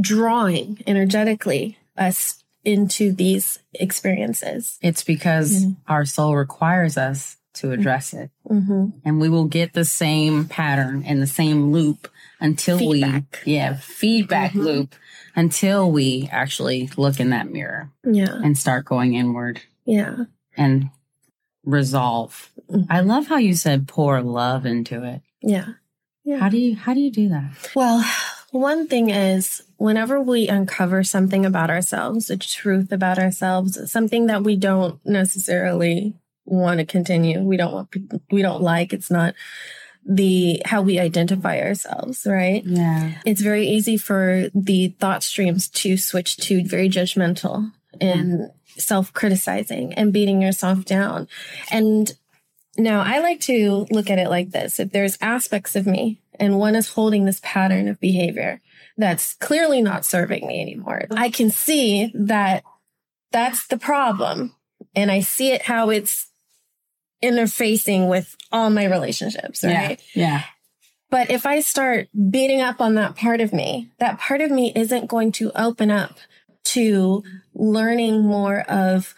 drawing 0.00 0.82
energetically 0.86 1.78
us 1.96 2.42
into 2.64 3.12
these 3.12 3.58
experiences? 3.74 4.78
It's 4.82 5.04
because 5.04 5.64
Mhm. 5.64 5.76
our 5.88 6.04
soul 6.04 6.36
requires 6.36 6.96
us 6.96 7.36
to 7.54 7.72
address 7.72 8.14
it. 8.14 8.30
Mm-hmm. 8.48 8.86
And 9.04 9.20
we 9.20 9.28
will 9.28 9.44
get 9.44 9.74
the 9.74 9.84
same 9.84 10.46
pattern 10.46 11.04
and 11.06 11.20
the 11.20 11.26
same 11.26 11.70
loop 11.70 12.08
until 12.40 12.78
Feedback. 12.78 13.42
we, 13.44 13.52
yeah, 13.54 13.74
feedback 13.74 14.52
Mhm. 14.52 14.64
loop 14.64 14.94
until 15.34 15.90
we 15.90 16.28
actually 16.30 16.90
look 16.96 17.18
in 17.20 17.30
that 17.30 17.50
mirror 17.50 17.90
Yeah. 18.04 18.34
and 18.42 18.56
start 18.56 18.84
going 18.84 19.14
inward 19.14 19.60
Yeah. 19.86 20.24
and 20.56 20.90
resolve. 21.64 22.50
Mhm. 22.70 22.86
I 22.90 23.00
love 23.00 23.26
how 23.28 23.36
you 23.36 23.54
said 23.54 23.88
pour 23.88 24.20
love 24.22 24.66
into 24.66 25.02
it. 25.04 25.22
Yeah. 25.40 25.66
Yeah. 26.24 26.38
How 26.38 26.48
do 26.48 26.58
you, 26.58 26.76
how 26.76 26.94
do 26.94 27.00
you 27.00 27.10
do 27.10 27.28
that? 27.30 27.50
Well, 27.74 28.04
one 28.50 28.86
thing 28.86 29.10
is 29.10 29.62
whenever 29.76 30.20
we 30.20 30.48
uncover 30.48 31.02
something 31.02 31.44
about 31.46 31.70
ourselves, 31.70 32.30
a 32.30 32.36
truth 32.36 32.92
about 32.92 33.18
ourselves, 33.18 33.90
something 33.90 34.26
that 34.26 34.42
we 34.44 34.56
don't 34.56 35.04
necessarily 35.06 36.14
want 36.44 36.78
to 36.78 36.84
continue, 36.84 37.40
we 37.40 37.56
don't 37.56 37.72
want, 37.72 37.88
we 38.30 38.42
don't 38.42 38.62
like, 38.62 38.92
it's 38.92 39.10
not 39.10 39.34
the 40.04 40.60
how 40.64 40.82
we 40.82 40.98
identify 40.98 41.60
ourselves, 41.60 42.26
right? 42.26 42.64
Yeah. 42.64 43.12
It's 43.24 43.40
very 43.40 43.66
easy 43.68 43.96
for 43.96 44.48
the 44.54 44.88
thought 44.98 45.22
streams 45.22 45.68
to 45.68 45.96
switch 45.96 46.36
to 46.38 46.64
very 46.64 46.88
judgmental 46.88 47.70
and 48.00 48.40
mm. 48.40 48.50
self 48.76 49.12
criticizing 49.12 49.94
and 49.94 50.12
beating 50.12 50.42
yourself 50.42 50.84
down. 50.84 51.28
And 51.70 52.12
Now, 52.76 53.02
I 53.02 53.20
like 53.20 53.40
to 53.42 53.86
look 53.90 54.10
at 54.10 54.18
it 54.18 54.28
like 54.28 54.50
this. 54.50 54.80
If 54.80 54.92
there's 54.92 55.18
aspects 55.20 55.76
of 55.76 55.86
me 55.86 56.20
and 56.40 56.58
one 56.58 56.74
is 56.74 56.88
holding 56.88 57.24
this 57.26 57.40
pattern 57.42 57.86
of 57.86 58.00
behavior 58.00 58.60
that's 58.96 59.34
clearly 59.34 59.82
not 59.82 60.04
serving 60.04 60.46
me 60.46 60.60
anymore, 60.62 61.04
I 61.10 61.30
can 61.30 61.50
see 61.50 62.10
that 62.14 62.64
that's 63.30 63.66
the 63.66 63.78
problem. 63.78 64.54
And 64.94 65.10
I 65.10 65.20
see 65.20 65.52
it 65.52 65.62
how 65.62 65.90
it's 65.90 66.31
interfacing 67.22 68.08
with 68.08 68.36
all 68.50 68.70
my 68.70 68.84
relationships, 68.84 69.62
right? 69.64 70.00
Yeah. 70.14 70.26
yeah. 70.26 70.42
But 71.10 71.30
if 71.30 71.44
I 71.44 71.60
start 71.60 72.08
beating 72.30 72.62
up 72.62 72.80
on 72.80 72.94
that 72.94 73.16
part 73.16 73.40
of 73.40 73.52
me, 73.52 73.90
that 73.98 74.18
part 74.18 74.40
of 74.40 74.50
me 74.50 74.72
isn't 74.74 75.08
going 75.08 75.32
to 75.32 75.52
open 75.54 75.90
up 75.90 76.16
to 76.64 77.22
learning 77.54 78.22
more 78.22 78.60
of 78.60 79.14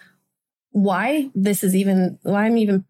why 0.73 1.31
this 1.37 1.63
is 1.63 1.77
even, 1.77 2.19
why 2.23 2.47
I'm 2.47 2.59
even 2.59 2.85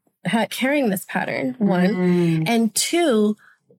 carrying 0.48 0.88
this 0.88 1.04
pattern, 1.06 1.54
one. 1.58 1.90
Mm. 1.90 2.48
And 2.48 2.74
two, 2.74 3.36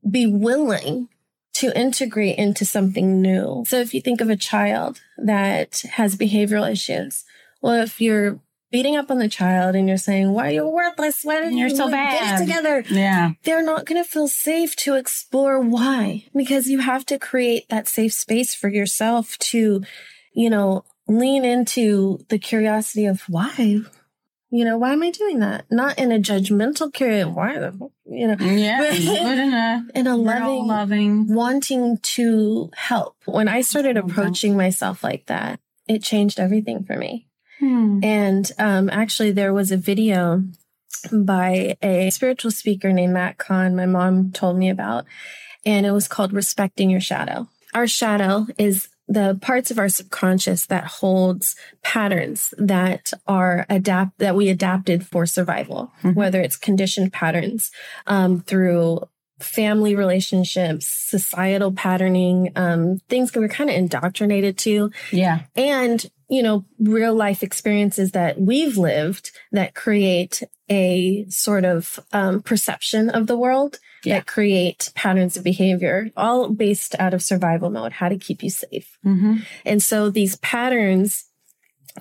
be 0.10 0.27
willing 0.27 1.10
to 1.54 1.75
integrate 1.75 2.38
into 2.38 2.65
something 2.65 3.22
new. 3.22 3.63
So 3.68 3.77
if 3.77 3.94
you 3.94 4.01
think 4.01 4.22
of 4.22 4.30
a 4.30 4.36
child 4.36 5.01
that 5.18 5.82
has 5.94 6.18
behavioral 6.18 6.70
issues, 6.70 7.24
well, 7.62 7.82
if 7.82 8.00
you're 8.00 8.39
beating 8.75 8.98
up 8.98 9.10
on 9.10 9.20
the 9.20 9.29
child 9.29 9.74
and 9.74 9.88
you're 9.88 9.96
saying, 9.96 10.29
why 10.34 10.50
you're 10.50 10.65
you 10.65 10.70
worthless? 10.70 11.24
Why 11.24 11.39
did 11.39 11.53
you're 11.53 11.70
you 11.70 11.75
so 11.77 11.89
bad? 11.89 12.20
Get 12.20 12.46
together. 12.46 12.84
Yeah. 12.89 13.32
They're 13.44 13.63
not 13.63 13.86
going 13.86 14.03
to 14.03 14.10
feel 14.10 14.27
safe 14.27 14.75
to 14.77 14.96
explore 14.96 15.62
why, 15.62 16.25
because 16.36 16.67
you 16.67 16.79
have 16.79 17.05
to 17.05 17.17
create 17.17 17.70
that 17.70 17.88
safe 17.88 18.12
space 18.12 18.53
for 18.53 18.67
yourself 18.67 19.38
to, 19.38 19.82
you 20.34 20.50
know, 20.50 20.84
lean 21.08 21.46
into 21.46 22.20
the 22.27 22.38
curiosity 22.38 23.05
of 23.05 23.22
why, 23.29 23.79
you 24.50 24.65
know, 24.65 24.77
why 24.77 24.91
am 24.91 25.03
I 25.03 25.12
doing 25.12 25.39
that? 25.39 25.63
Not 25.72 25.98
in 25.98 26.12
a 26.12 26.20
judgmental 26.20 26.94
curious, 26.94 27.27
why, 27.27 27.53
you 28.05 28.27
know, 28.27 28.36
yeah, 28.41 28.84
in 28.94 29.53
a, 29.53 29.88
in 29.96 30.05
a 30.05 30.17
loving, 30.17 30.67
loving, 30.67 31.34
wanting 31.34 32.00
to 32.00 32.72
help. 32.75 33.15
When 33.24 33.48
I 33.48 33.62
started 33.62 33.96
approaching 33.96 34.58
myself 34.58 35.01
like 35.01 35.27
that, 35.27 35.62
it 35.88 36.03
changed 36.03 36.41
everything 36.41 36.84
for 36.84 36.98
me. 36.98 37.29
Hmm. 37.66 38.00
And 38.04 38.52
um, 38.60 38.90
actually, 38.92 39.32
there 39.32 39.54
was 39.54 39.72
a 39.72 39.78
video 39.78 40.44
by 41.12 41.78
a 41.82 42.12
spiritual 42.12 42.52
speaker 42.52 42.94
named 42.94 43.14
Matt 43.14 43.40
Kahn, 43.40 43.76
my 43.76 43.88
mom 43.88 44.32
told 44.32 44.58
me 44.58 44.70
about, 44.70 45.06
and 45.66 45.86
it 45.86 45.92
was 45.92 46.08
called 46.08 46.32
Respecting 46.32 46.92
Your 46.92 47.02
Shadow. 47.02 47.48
Our 47.74 47.88
shadow 47.88 48.46
is 48.60 48.90
the 49.08 49.38
parts 49.42 49.72
of 49.72 49.80
our 49.80 49.90
subconscious 49.90 50.68
that 50.68 50.86
holds 50.86 51.56
patterns 51.84 52.54
that 52.58 53.14
are 53.28 53.66
adapt 53.68 54.20
that 54.20 54.36
we 54.36 54.50
adapted 54.50 55.06
for 55.06 55.26
survival, 55.26 55.92
mm-hmm. 56.00 56.14
whether 56.14 56.42
it's 56.42 56.58
conditioned 56.58 57.14
patterns 57.14 57.72
um, 58.06 58.42
through 58.42 59.02
family 59.39 59.96
relationships, 59.96 60.88
societal 60.88 61.72
patterning, 61.72 62.51
um, 62.56 63.00
things 63.10 63.32
that 63.32 63.39
we're 63.39 63.48
kind 63.48 63.70
of 63.70 63.75
indoctrinated 63.75 64.58
to. 64.58 64.92
Yeah. 65.12 65.42
And, 65.56 66.10
you 66.30 66.42
know, 66.42 66.65
real 66.80 67.13
life 67.13 67.44
experiences 67.44 68.12
that 68.12 68.39
we've 68.39 68.77
lived 68.77 69.32
that 69.51 69.75
create 69.75 70.42
a 70.70 71.25
sort 71.30 71.65
of 71.65 72.00
um, 72.13 72.42
perception 72.42 73.10
of 73.10 73.27
the 73.27 73.38
world 73.38 73.77
yeah. 74.04 74.15
that 74.15 74.27
create 74.27 74.92
patterns 74.96 75.38
of 75.38 75.44
behavior, 75.44 76.10
all 76.15 76.50
based 76.50 76.96
out 76.98 77.13
of 77.13 77.22
survival 77.22 77.70
mode, 77.70 77.92
how 77.92 78.10
to 78.10 78.18
keep 78.18 78.42
you 78.42 78.50
safe. 78.50 78.98
Mm-hmm. 79.06 79.38
And 79.65 79.84
so 79.84 80.10
these 80.10 80.38
patterns, 80.38 81.25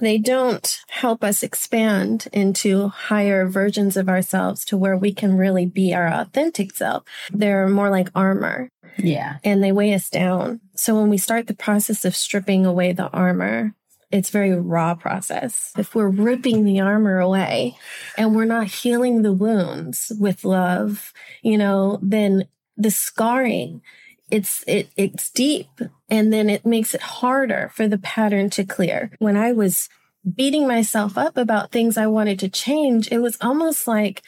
they 0.01 0.19
don't 0.19 0.79
help 1.05 1.23
us 1.23 1.43
expand 1.43 2.29
into 2.33 2.89
higher 2.89 3.47
versions 3.47 3.95
of 3.95 4.09
ourselves 4.09 4.65
to 4.65 4.75
where 4.75 4.97
we 4.97 5.13
can 5.13 5.37
really 5.37 5.67
be 5.67 5.93
our 5.93 6.07
authentic 6.07 6.75
self. 6.75 7.05
They're 7.31 7.69
more 7.69 7.91
like 7.91 8.09
armor. 8.15 8.71
Yeah. 8.97 9.37
And 9.45 9.63
they 9.63 9.71
weigh 9.71 9.93
us 9.93 10.09
down. 10.09 10.63
So 10.75 10.99
when 10.99 11.11
we 11.11 11.19
start 11.19 11.47
the 11.47 11.53
process 11.53 12.07
of 12.07 12.17
stripping 12.17 12.65
away 12.65 12.93
the 12.93 13.11
armor, 13.11 13.75
it's 14.11 14.31
very 14.31 14.59
raw 14.59 14.95
process. 14.95 15.73
If 15.77 15.95
we're 15.95 16.09
ripping 16.09 16.65
the 16.65 16.81
armor 16.81 17.19
away 17.19 17.77
and 18.17 18.35
we're 18.35 18.47
not 18.47 18.69
healing 18.69 19.21
the 19.21 19.35
wounds 19.35 20.11
with 20.19 20.43
love, 20.43 21.13
you 21.43 21.59
know, 21.59 21.99
then 22.01 22.49
the 22.79 22.91
scarring, 22.91 23.83
it's, 24.31 24.65
it, 24.67 24.89
it's 24.97 25.29
deep 25.29 25.69
and 26.09 26.33
then 26.33 26.49
it 26.49 26.65
makes 26.65 26.95
it 26.95 27.03
harder 27.03 27.71
for 27.75 27.89
the 27.89 27.99
pattern 27.99 28.49
to 28.49 28.65
clear. 28.65 29.11
When 29.19 29.37
I 29.37 29.53
was 29.53 29.91
beating 30.33 30.67
myself 30.67 31.19
up 31.19 31.37
about 31.37 31.71
things 31.71 31.97
I 31.97 32.07
wanted 32.07 32.39
to 32.41 32.49
change, 32.49 33.11
it 33.11 33.19
was 33.19 33.37
almost 33.41 33.87
like 33.87 34.23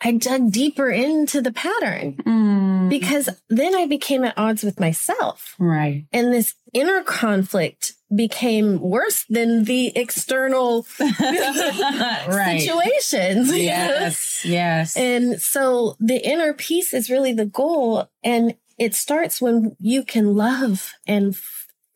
I 0.00 0.12
dug 0.12 0.52
deeper 0.52 0.90
into 0.90 1.40
the 1.40 1.52
pattern 1.52 2.16
mm. 2.16 2.90
because 2.90 3.30
then 3.48 3.74
I 3.74 3.86
became 3.86 4.24
at 4.24 4.36
odds 4.36 4.62
with 4.62 4.78
myself. 4.78 5.54
Right. 5.58 6.06
And 6.12 6.32
this 6.32 6.54
inner 6.74 7.02
conflict 7.02 7.94
became 8.14 8.80
worse 8.80 9.24
than 9.30 9.64
the 9.64 9.96
external 9.96 10.86
right. 11.00 12.60
situations. 12.60 13.56
Yes. 13.56 14.44
Yes. 14.44 14.96
And 14.96 15.40
so 15.40 15.96
the 16.00 16.18
inner 16.18 16.52
peace 16.52 16.92
is 16.92 17.08
really 17.08 17.32
the 17.32 17.46
goal. 17.46 18.10
And 18.22 18.56
it 18.78 18.94
starts 18.94 19.40
when 19.40 19.76
you 19.80 20.04
can 20.04 20.34
love 20.34 20.92
and 21.06 21.34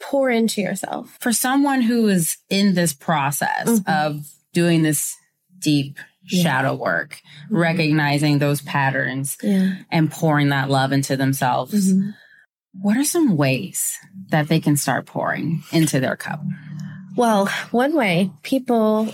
pour 0.00 0.30
into 0.30 0.60
yourself. 0.60 1.16
For 1.20 1.32
someone 1.32 1.82
who 1.82 2.08
is 2.08 2.36
in 2.48 2.74
this 2.74 2.92
process 2.92 3.68
mm-hmm. 3.68 3.90
of 3.90 4.28
doing 4.52 4.82
this 4.82 5.16
deep 5.58 5.98
yeah. 6.24 6.42
shadow 6.42 6.74
work, 6.74 7.20
mm-hmm. 7.46 7.56
recognizing 7.56 8.38
those 8.38 8.62
patterns 8.62 9.36
yeah. 9.42 9.76
and 9.90 10.10
pouring 10.10 10.50
that 10.50 10.70
love 10.70 10.92
into 10.92 11.16
themselves. 11.16 11.92
Mm-hmm. 11.92 12.10
What 12.80 12.96
are 12.96 13.04
some 13.04 13.36
ways 13.36 13.96
that 14.28 14.48
they 14.48 14.60
can 14.60 14.76
start 14.76 15.06
pouring 15.06 15.62
into 15.72 16.00
their 16.00 16.16
cup? 16.16 16.40
Well, 17.16 17.46
one 17.72 17.94
way 17.94 18.30
people 18.42 19.12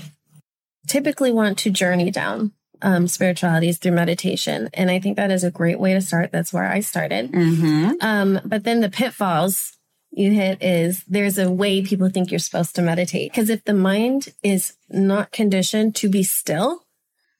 typically 0.86 1.32
want 1.32 1.58
to 1.60 1.70
journey 1.70 2.10
down 2.10 2.52
um, 2.82 3.08
spirituality 3.08 3.68
is 3.68 3.78
through 3.78 3.92
meditation. 3.92 4.68
And 4.74 4.90
I 4.90 5.00
think 5.00 5.16
that 5.16 5.30
is 5.30 5.42
a 5.42 5.50
great 5.50 5.80
way 5.80 5.94
to 5.94 6.00
start. 6.02 6.30
That's 6.30 6.52
where 6.52 6.70
I 6.70 6.80
started. 6.80 7.32
Mm-hmm. 7.32 7.92
Um, 8.00 8.40
but 8.44 8.64
then 8.64 8.80
the 8.80 8.90
pitfalls 8.90 9.72
you 10.16 10.32
hit 10.32 10.62
is 10.62 11.04
there's 11.04 11.38
a 11.38 11.50
way 11.50 11.82
people 11.82 12.08
think 12.08 12.30
you're 12.30 12.38
supposed 12.38 12.74
to 12.76 12.82
meditate. 12.82 13.32
Because 13.32 13.50
if 13.50 13.64
the 13.64 13.74
mind 13.74 14.28
is 14.42 14.74
not 14.88 15.32
conditioned 15.32 15.94
to 15.96 16.08
be 16.08 16.22
still, 16.22 16.84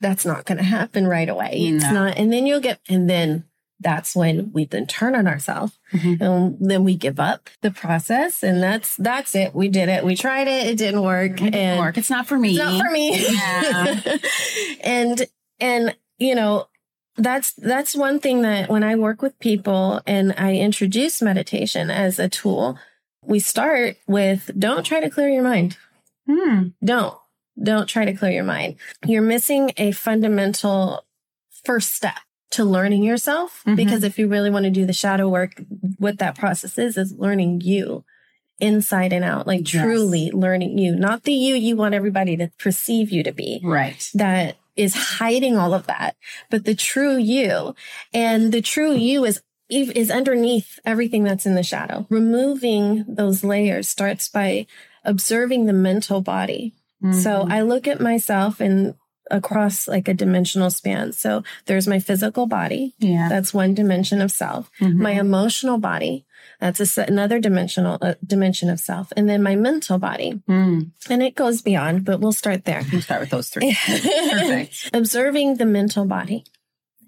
that's 0.00 0.26
not 0.26 0.44
going 0.44 0.58
to 0.58 0.64
happen 0.64 1.06
right 1.06 1.28
away. 1.28 1.70
No. 1.70 1.76
It's 1.76 1.84
not. 1.84 2.18
And 2.18 2.32
then 2.32 2.46
you'll 2.46 2.60
get, 2.60 2.80
and 2.88 3.08
then 3.08 3.44
that's 3.80 4.16
when 4.16 4.50
we 4.52 4.64
then 4.64 4.86
turn 4.86 5.14
on 5.14 5.26
ourselves 5.26 5.78
mm-hmm. 5.92 6.22
and 6.22 6.56
then 6.60 6.84
we 6.84 6.96
give 6.96 7.20
up 7.20 7.50
the 7.60 7.70
process 7.70 8.42
and 8.42 8.62
that's 8.62 8.96
that's 8.96 9.34
it 9.34 9.54
we 9.54 9.68
did 9.68 9.88
it 9.88 10.04
we 10.04 10.14
tried 10.14 10.46
it 10.46 10.68
it 10.68 10.78
didn't 10.78 11.02
work 11.02 11.32
it 11.32 11.36
didn't 11.36 11.54
and 11.54 11.80
work 11.80 11.98
it's 11.98 12.08
not 12.08 12.26
for 12.26 12.38
me 12.38 12.50
it's 12.50 12.58
not 12.58 12.80
for 12.80 12.90
me 12.90 13.34
yeah. 13.34 14.16
and 14.84 15.26
and 15.60 15.96
you 16.18 16.34
know 16.34 16.66
that's 17.16 17.52
that's 17.52 17.94
one 17.94 18.18
thing 18.18 18.42
that 18.42 18.68
when 18.68 18.82
i 18.82 18.94
work 18.96 19.22
with 19.22 19.38
people 19.38 20.00
and 20.06 20.34
i 20.36 20.54
introduce 20.54 21.22
meditation 21.22 21.90
as 21.90 22.18
a 22.18 22.28
tool 22.28 22.78
we 23.22 23.38
start 23.38 23.96
with 24.06 24.50
don't 24.58 24.84
try 24.84 25.00
to 25.00 25.10
clear 25.10 25.28
your 25.28 25.42
mind 25.42 25.76
hmm. 26.26 26.68
don't 26.82 27.16
don't 27.60 27.86
try 27.86 28.04
to 28.04 28.14
clear 28.14 28.32
your 28.32 28.44
mind. 28.44 28.76
You're 29.06 29.22
missing 29.22 29.72
a 29.76 29.92
fundamental 29.92 31.04
first 31.64 31.94
step 31.94 32.18
to 32.50 32.64
learning 32.64 33.02
yourself. 33.02 33.62
Mm-hmm. 33.66 33.76
Because 33.76 34.04
if 34.04 34.18
you 34.18 34.28
really 34.28 34.50
want 34.50 34.64
to 34.64 34.70
do 34.70 34.86
the 34.86 34.92
shadow 34.92 35.28
work, 35.28 35.60
what 35.98 36.18
that 36.18 36.36
process 36.36 36.78
is, 36.78 36.96
is 36.96 37.12
learning 37.12 37.60
you 37.60 38.04
inside 38.60 39.12
and 39.12 39.24
out, 39.24 39.46
like 39.46 39.72
yes. 39.72 39.82
truly 39.82 40.30
learning 40.32 40.78
you, 40.78 40.94
not 40.94 41.24
the 41.24 41.32
you 41.32 41.54
you 41.54 41.76
want 41.76 41.94
everybody 41.94 42.36
to 42.36 42.50
perceive 42.58 43.10
you 43.10 43.22
to 43.22 43.32
be. 43.32 43.60
Right. 43.62 44.10
That 44.14 44.56
is 44.76 44.94
hiding 44.94 45.56
all 45.56 45.74
of 45.74 45.86
that, 45.86 46.16
but 46.50 46.64
the 46.64 46.74
true 46.74 47.16
you 47.16 47.74
and 48.12 48.52
the 48.52 48.62
true 48.62 48.94
you 48.94 49.24
is 49.24 49.42
is 49.70 50.10
underneath 50.10 50.78
everything 50.84 51.24
that's 51.24 51.46
in 51.46 51.54
the 51.54 51.62
shadow. 51.62 52.06
Removing 52.10 53.04
those 53.08 53.42
layers 53.42 53.88
starts 53.88 54.28
by 54.28 54.66
observing 55.04 55.66
the 55.66 55.72
mental 55.72 56.20
body 56.20 56.74
Mm-hmm. 57.04 57.18
So 57.20 57.46
I 57.48 57.60
look 57.62 57.86
at 57.86 58.00
myself 58.00 58.60
and 58.60 58.94
across 59.30 59.88
like 59.88 60.08
a 60.08 60.14
dimensional 60.14 60.70
span. 60.70 61.12
So 61.12 61.44
there's 61.66 61.86
my 61.86 61.98
physical 61.98 62.46
body. 62.46 62.94
Yeah. 62.98 63.28
That's 63.28 63.54
one 63.54 63.74
dimension 63.74 64.20
of 64.20 64.30
self. 64.30 64.70
Mm-hmm. 64.80 65.02
My 65.02 65.12
emotional 65.12 65.78
body. 65.78 66.24
That's 66.60 66.96
a, 66.98 67.02
another 67.02 67.38
dimensional 67.40 67.98
uh, 68.00 68.14
dimension 68.26 68.68
of 68.70 68.80
self. 68.80 69.12
And 69.16 69.28
then 69.28 69.42
my 69.42 69.56
mental 69.56 69.98
body. 69.98 70.42
Mm. 70.48 70.90
And 71.10 71.22
it 71.22 71.34
goes 71.34 71.62
beyond, 71.62 72.04
but 72.04 72.20
we'll 72.20 72.32
start 72.32 72.64
there. 72.64 72.82
We'll 72.92 73.02
start 73.02 73.20
with 73.20 73.30
those 73.30 73.48
three. 73.48 73.76
Perfect. 73.86 74.90
Observing 74.92 75.56
the 75.56 75.66
mental 75.66 76.04
body 76.04 76.44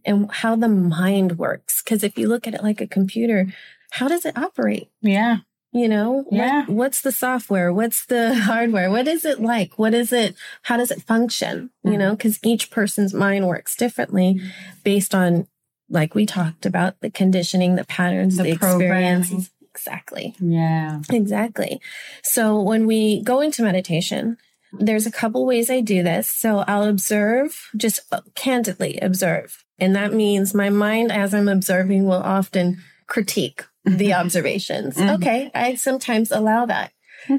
and 0.04 0.30
how 0.30 0.56
the 0.56 0.68
mind 0.68 1.38
works. 1.38 1.82
Cause 1.82 2.02
if 2.04 2.16
you 2.18 2.28
look 2.28 2.46
at 2.46 2.54
it 2.54 2.62
like 2.62 2.80
a 2.80 2.86
computer, 2.86 3.46
how 3.90 4.08
does 4.08 4.24
it 4.24 4.36
operate? 4.36 4.88
Yeah. 5.00 5.38
You 5.72 5.88
know, 5.88 6.24
Yeah. 6.30 6.60
What, 6.60 6.68
what's 6.70 7.00
the 7.02 7.12
software? 7.12 7.72
What's 7.72 8.06
the 8.06 8.34
hardware? 8.50 8.90
What 8.90 9.06
is 9.08 9.24
it 9.24 9.40
like? 9.40 9.78
What 9.78 9.92
is 9.94 10.12
it? 10.12 10.34
How 10.62 10.76
does 10.76 10.90
it 10.90 11.02
function? 11.02 11.70
You 11.84 11.92
Mhm. 11.92 11.98
know, 11.98 12.10
because 12.16 12.38
each 12.42 12.70
person's 12.70 13.12
mind 13.12 13.46
works 13.46 13.76
differently 13.76 14.40
based 14.84 15.14
on, 15.14 15.46
like 15.88 16.14
we 16.14 16.26
talked 16.26 16.66
about, 16.66 17.00
the 17.00 17.10
conditioning, 17.10 17.76
the 17.76 17.84
patterns, 17.84 18.36
The 18.36 18.44
the, 18.44 18.50
experiences. 18.52 19.50
Exactly. 19.74 20.34
Yeah. 20.40 21.00
Exactly. 21.10 21.80
So 22.22 22.60
when 22.60 22.86
we 22.86 23.22
go 23.22 23.40
into 23.40 23.62
meditation, 23.62 24.38
there's 24.72 25.06
a 25.06 25.12
couple 25.12 25.44
ways 25.46 25.70
I 25.70 25.80
do 25.80 26.02
this. 26.02 26.28
So 26.28 26.58
I'll 26.66 26.84
observe, 26.84 27.68
just 27.76 28.00
candidly 28.34 28.98
observe. 29.00 29.64
And 29.78 29.94
that 29.94 30.12
means 30.12 30.54
my 30.54 30.70
mind, 30.70 31.12
as 31.12 31.34
I'm 31.34 31.48
observing, 31.48 32.06
will 32.06 32.14
often 32.22 32.78
critique 33.06 33.64
the 33.84 34.14
observations. 34.20 34.96
Mhm. 34.96 35.16
Okay. 35.16 35.50
I 35.54 35.74
sometimes 35.74 36.30
allow 36.30 36.66
that. 36.66 36.92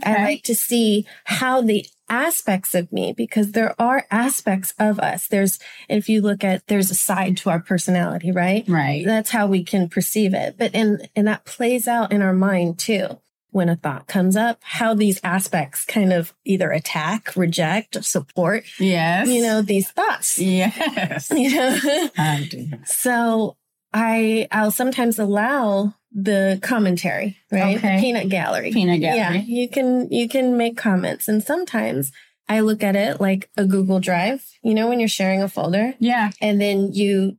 I 0.04 0.24
like 0.24 0.44
to 0.44 0.56
see 0.56 1.06
how 1.25 1.62
the 1.62 1.86
aspects 2.10 2.74
of 2.76 2.92
me, 2.92 3.14
because 3.16 3.52
there 3.52 3.76
are 3.80 4.06
aspects 4.12 4.74
of 4.80 5.00
us. 5.00 5.28
There's, 5.28 5.60
if 5.90 6.10
you 6.10 6.22
look 6.22 6.44
at, 6.44 6.66
there's 6.68 6.92
a 6.92 6.96
side 6.96 7.38
to 7.38 7.50
our 7.50 7.60
personality, 7.60 8.32
right? 8.32 8.64
right. 8.68 9.06
That's 9.06 9.30
how 9.32 9.48
we 9.48 9.64
can 9.64 9.90
perceive 9.90 10.34
it. 10.34 10.56
But 10.58 10.72
and 10.74 11.10
and 11.16 11.28
that 11.28 11.46
plays 11.46 11.88
out 11.88 12.12
in 12.12 12.22
our 12.22 12.34
mind 12.34 12.80
too. 12.80 13.20
When 13.52 13.70
a 13.70 13.76
thought 13.78 14.08
comes 14.08 14.36
up, 14.36 14.60
how 14.62 14.94
these 14.94 15.20
aspects 15.24 15.86
kind 15.86 16.12
of 16.14 16.34
either 16.46 16.70
attack, 16.72 17.36
reject, 17.36 18.04
support, 18.04 18.66
Yes. 18.78 19.28
you 19.30 19.42
know, 19.42 19.62
these 19.62 19.90
thoughts. 19.90 20.38
Yes. 20.38 21.32
You 21.36 21.56
know? 21.56 22.10
I 22.18 22.48
do. 22.52 22.70
so 22.86 23.56
I 23.94 24.48
I'll 24.52 24.70
sometimes 24.72 25.18
allow 25.18 25.96
the 26.12 26.60
commentary, 26.62 27.38
right? 27.52 27.78
Okay. 27.78 27.96
The 27.98 28.02
peanut 28.02 28.30
gallery. 28.30 28.72
Peanut 28.72 29.00
gallery. 29.02 29.18
Yeah. 29.18 29.34
You 29.34 29.70
can 29.70 30.12
you 30.12 30.28
can 30.30 30.58
make 30.58 30.78
comments. 30.78 31.28
And 31.28 31.44
sometimes 31.44 32.12
I 32.50 32.62
look 32.62 32.82
at 32.84 32.96
it 32.96 33.20
like 33.20 33.50
a 33.58 33.66
Google 33.66 34.00
Drive, 34.00 34.46
you 34.64 34.74
know, 34.74 34.88
when 34.88 35.00
you're 35.00 35.10
sharing 35.10 35.42
a 35.44 35.50
folder 35.50 35.94
Yeah. 36.00 36.32
and 36.42 36.62
then 36.62 36.94
you 36.94 37.38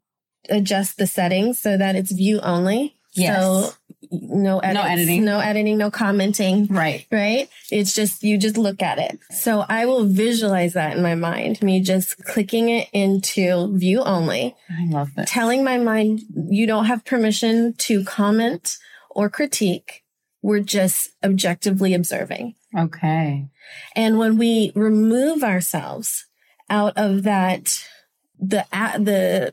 adjust 0.51 0.99
the 0.99 1.07
settings 1.07 1.59
so 1.59 1.77
that 1.77 1.97
it's 1.97 2.13
view 2.13 2.41
only. 2.41 2.95
Yes. 3.15 3.37
So 3.41 3.73
no 4.11 4.59
edits, 4.61 4.85
editing. 4.87 5.25
no 5.25 5.39
editing, 5.41 5.79
no 5.79 5.91
commenting, 5.91 6.67
Right. 6.67 7.07
right? 7.11 7.49
It's 7.71 7.95
just 7.95 8.23
you 8.23 8.39
just 8.39 8.57
look 8.57 8.83
at 8.83 8.99
it. 8.99 9.19
So 9.31 9.65
I 9.69 9.87
will 9.87 10.05
visualize 10.05 10.73
that 10.75 10.97
in 10.97 11.03
my 11.03 11.15
mind, 11.15 11.63
me 11.63 11.81
just 11.81 12.23
clicking 12.25 12.69
it 12.69 12.89
into 12.93 13.77
view 13.77 14.01
only, 14.03 14.55
I 14.71 14.87
love 14.91 15.15
this. 15.15 15.31
telling 15.31 15.65
my 15.65 15.79
mind 15.79 16.21
you 16.51 16.67
don't 16.67 16.87
have 16.87 17.05
permission 17.05 17.75
to 17.79 18.05
comment 18.05 18.79
or 19.11 19.29
critique. 19.29 20.05
We're 20.43 20.61
just 20.61 21.11
objectively 21.25 21.95
observing. 21.95 22.55
Okay. 22.77 23.49
And 23.97 24.19
when 24.19 24.39
we 24.39 24.73
remove 24.75 25.43
ourselves 25.43 26.27
out 26.71 26.93
of 26.97 27.25
that, 27.25 27.85
the, 28.39 28.65
the, 28.99 29.53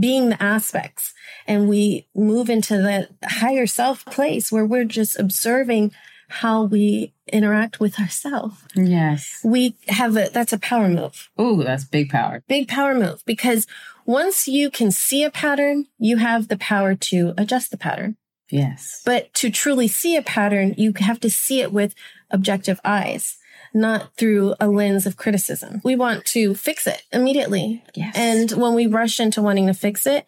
being 0.00 0.28
the 0.30 0.42
aspects 0.42 1.14
and 1.46 1.68
we 1.68 2.06
move 2.14 2.50
into 2.50 2.76
the 2.76 3.08
higher 3.24 3.66
self 3.66 4.04
place 4.04 4.52
where 4.52 4.66
we're 4.66 4.84
just 4.84 5.18
observing 5.18 5.92
how 6.28 6.64
we 6.64 7.14
interact 7.32 7.80
with 7.80 7.98
ourselves. 7.98 8.56
Yes. 8.74 9.40
We 9.42 9.76
have 9.88 10.16
a, 10.16 10.28
that's 10.30 10.52
a 10.52 10.58
power 10.58 10.88
move, 10.88 11.30
Ooh, 11.40 11.62
that's 11.64 11.84
big 11.84 12.10
power. 12.10 12.42
big 12.48 12.68
power 12.68 12.94
move 12.94 13.22
because 13.24 13.66
once 14.04 14.46
you 14.46 14.70
can 14.70 14.90
see 14.90 15.24
a 15.24 15.30
pattern, 15.30 15.86
you 15.98 16.18
have 16.18 16.48
the 16.48 16.58
power 16.58 16.94
to 16.94 17.34
adjust 17.38 17.70
the 17.70 17.78
pattern. 17.78 18.16
Yes. 18.50 19.02
But 19.04 19.32
to 19.34 19.50
truly 19.50 19.88
see 19.88 20.16
a 20.16 20.22
pattern, 20.22 20.74
you 20.76 20.92
have 20.98 21.20
to 21.20 21.30
see 21.30 21.60
it 21.60 21.72
with 21.72 21.94
objective 22.30 22.80
eyes, 22.84 23.36
not 23.74 24.14
through 24.16 24.54
a 24.60 24.68
lens 24.68 25.06
of 25.06 25.16
criticism. 25.16 25.80
We 25.84 25.96
want 25.96 26.24
to 26.26 26.54
fix 26.54 26.86
it 26.86 27.02
immediately. 27.12 27.84
Yes. 27.94 28.16
And 28.16 28.50
when 28.52 28.74
we 28.74 28.86
rush 28.86 29.20
into 29.20 29.42
wanting 29.42 29.66
to 29.66 29.74
fix 29.74 30.06
it, 30.06 30.26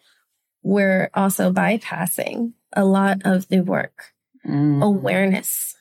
we're 0.63 1.09
also 1.13 1.51
bypassing 1.51 2.53
a 2.73 2.85
lot 2.85 3.21
of 3.25 3.47
the 3.47 3.61
work. 3.61 4.13
Mm. 4.47 4.83
Awareness. 4.83 5.75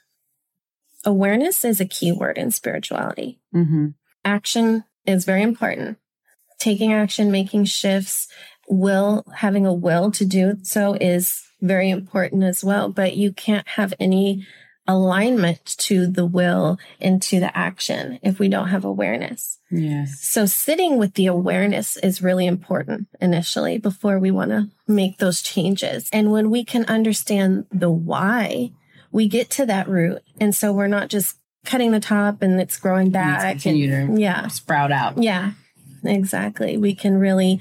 Awareness 1.05 1.65
is 1.65 1.81
a 1.81 1.87
key 1.87 2.13
word 2.13 2.39
in 2.39 2.51
spirituality. 2.51 3.41
Mm-hmm. 3.55 3.89
Action 4.25 4.85
is 5.07 5.25
very 5.25 5.43
important. 5.43 5.99
Taking 6.59 6.93
action, 6.93 7.31
making 7.31 7.65
shifts, 7.65 8.29
will, 8.69 9.25
having 9.35 9.67
a 9.67 9.73
will 9.73 10.11
to 10.13 10.25
do 10.25 10.59
so 10.63 10.95
is 10.95 11.43
very 11.61 11.91
important 11.91 12.43
as 12.45 12.65
well. 12.65 12.89
But 12.89 13.17
you 13.17 13.33
can't 13.33 13.67
have 13.69 13.95
any 14.01 14.47
alignment 14.89 15.65
to 15.79 16.07
the 16.07 16.27
will 16.27 16.79
and 17.01 17.23
to 17.23 17.39
the 17.39 17.57
action 17.57 18.19
if 18.23 18.39
we 18.39 18.49
don't 18.49 18.69
have 18.69 18.85
awareness. 18.85 19.59
Yes. 19.71 20.21
So 20.21 20.47
sitting 20.47 20.99
with 20.99 21.15
the 21.15 21.27
awareness 21.27 21.97
is 21.99 22.23
really 22.23 22.47
important 22.47 23.07
initially 23.21 23.79
before 23.79 24.19
we 24.19 24.31
want 24.33 24.51
to 24.51 24.69
make 24.89 25.19
those 25.19 25.43
changes. 25.43 26.09
And 26.13 26.33
when 26.33 26.51
we 26.51 26.65
can 26.65 26.85
understand 26.87 27.67
the 27.71 27.91
why, 27.91 28.73
we 29.13 29.29
get 29.29 29.49
to 29.51 29.67
that 29.67 29.89
root. 29.89 30.23
And 30.41 30.55
so 30.55 30.73
we're 30.73 30.89
not 30.89 31.09
just 31.09 31.37
cutting 31.65 31.93
the 31.93 32.01
top 32.01 32.43
and 32.43 32.61
it's 32.61 32.79
growing 32.79 33.11
back. 33.11 33.53
and- 33.53 33.61
to- 33.63 34.21
yeah. 34.21 34.49
Sprout 34.49 34.91
out. 34.91 35.23
Yeah, 35.23 35.53
exactly. 36.03 36.77
We 36.77 36.95
can 36.95 37.17
really 37.19 37.61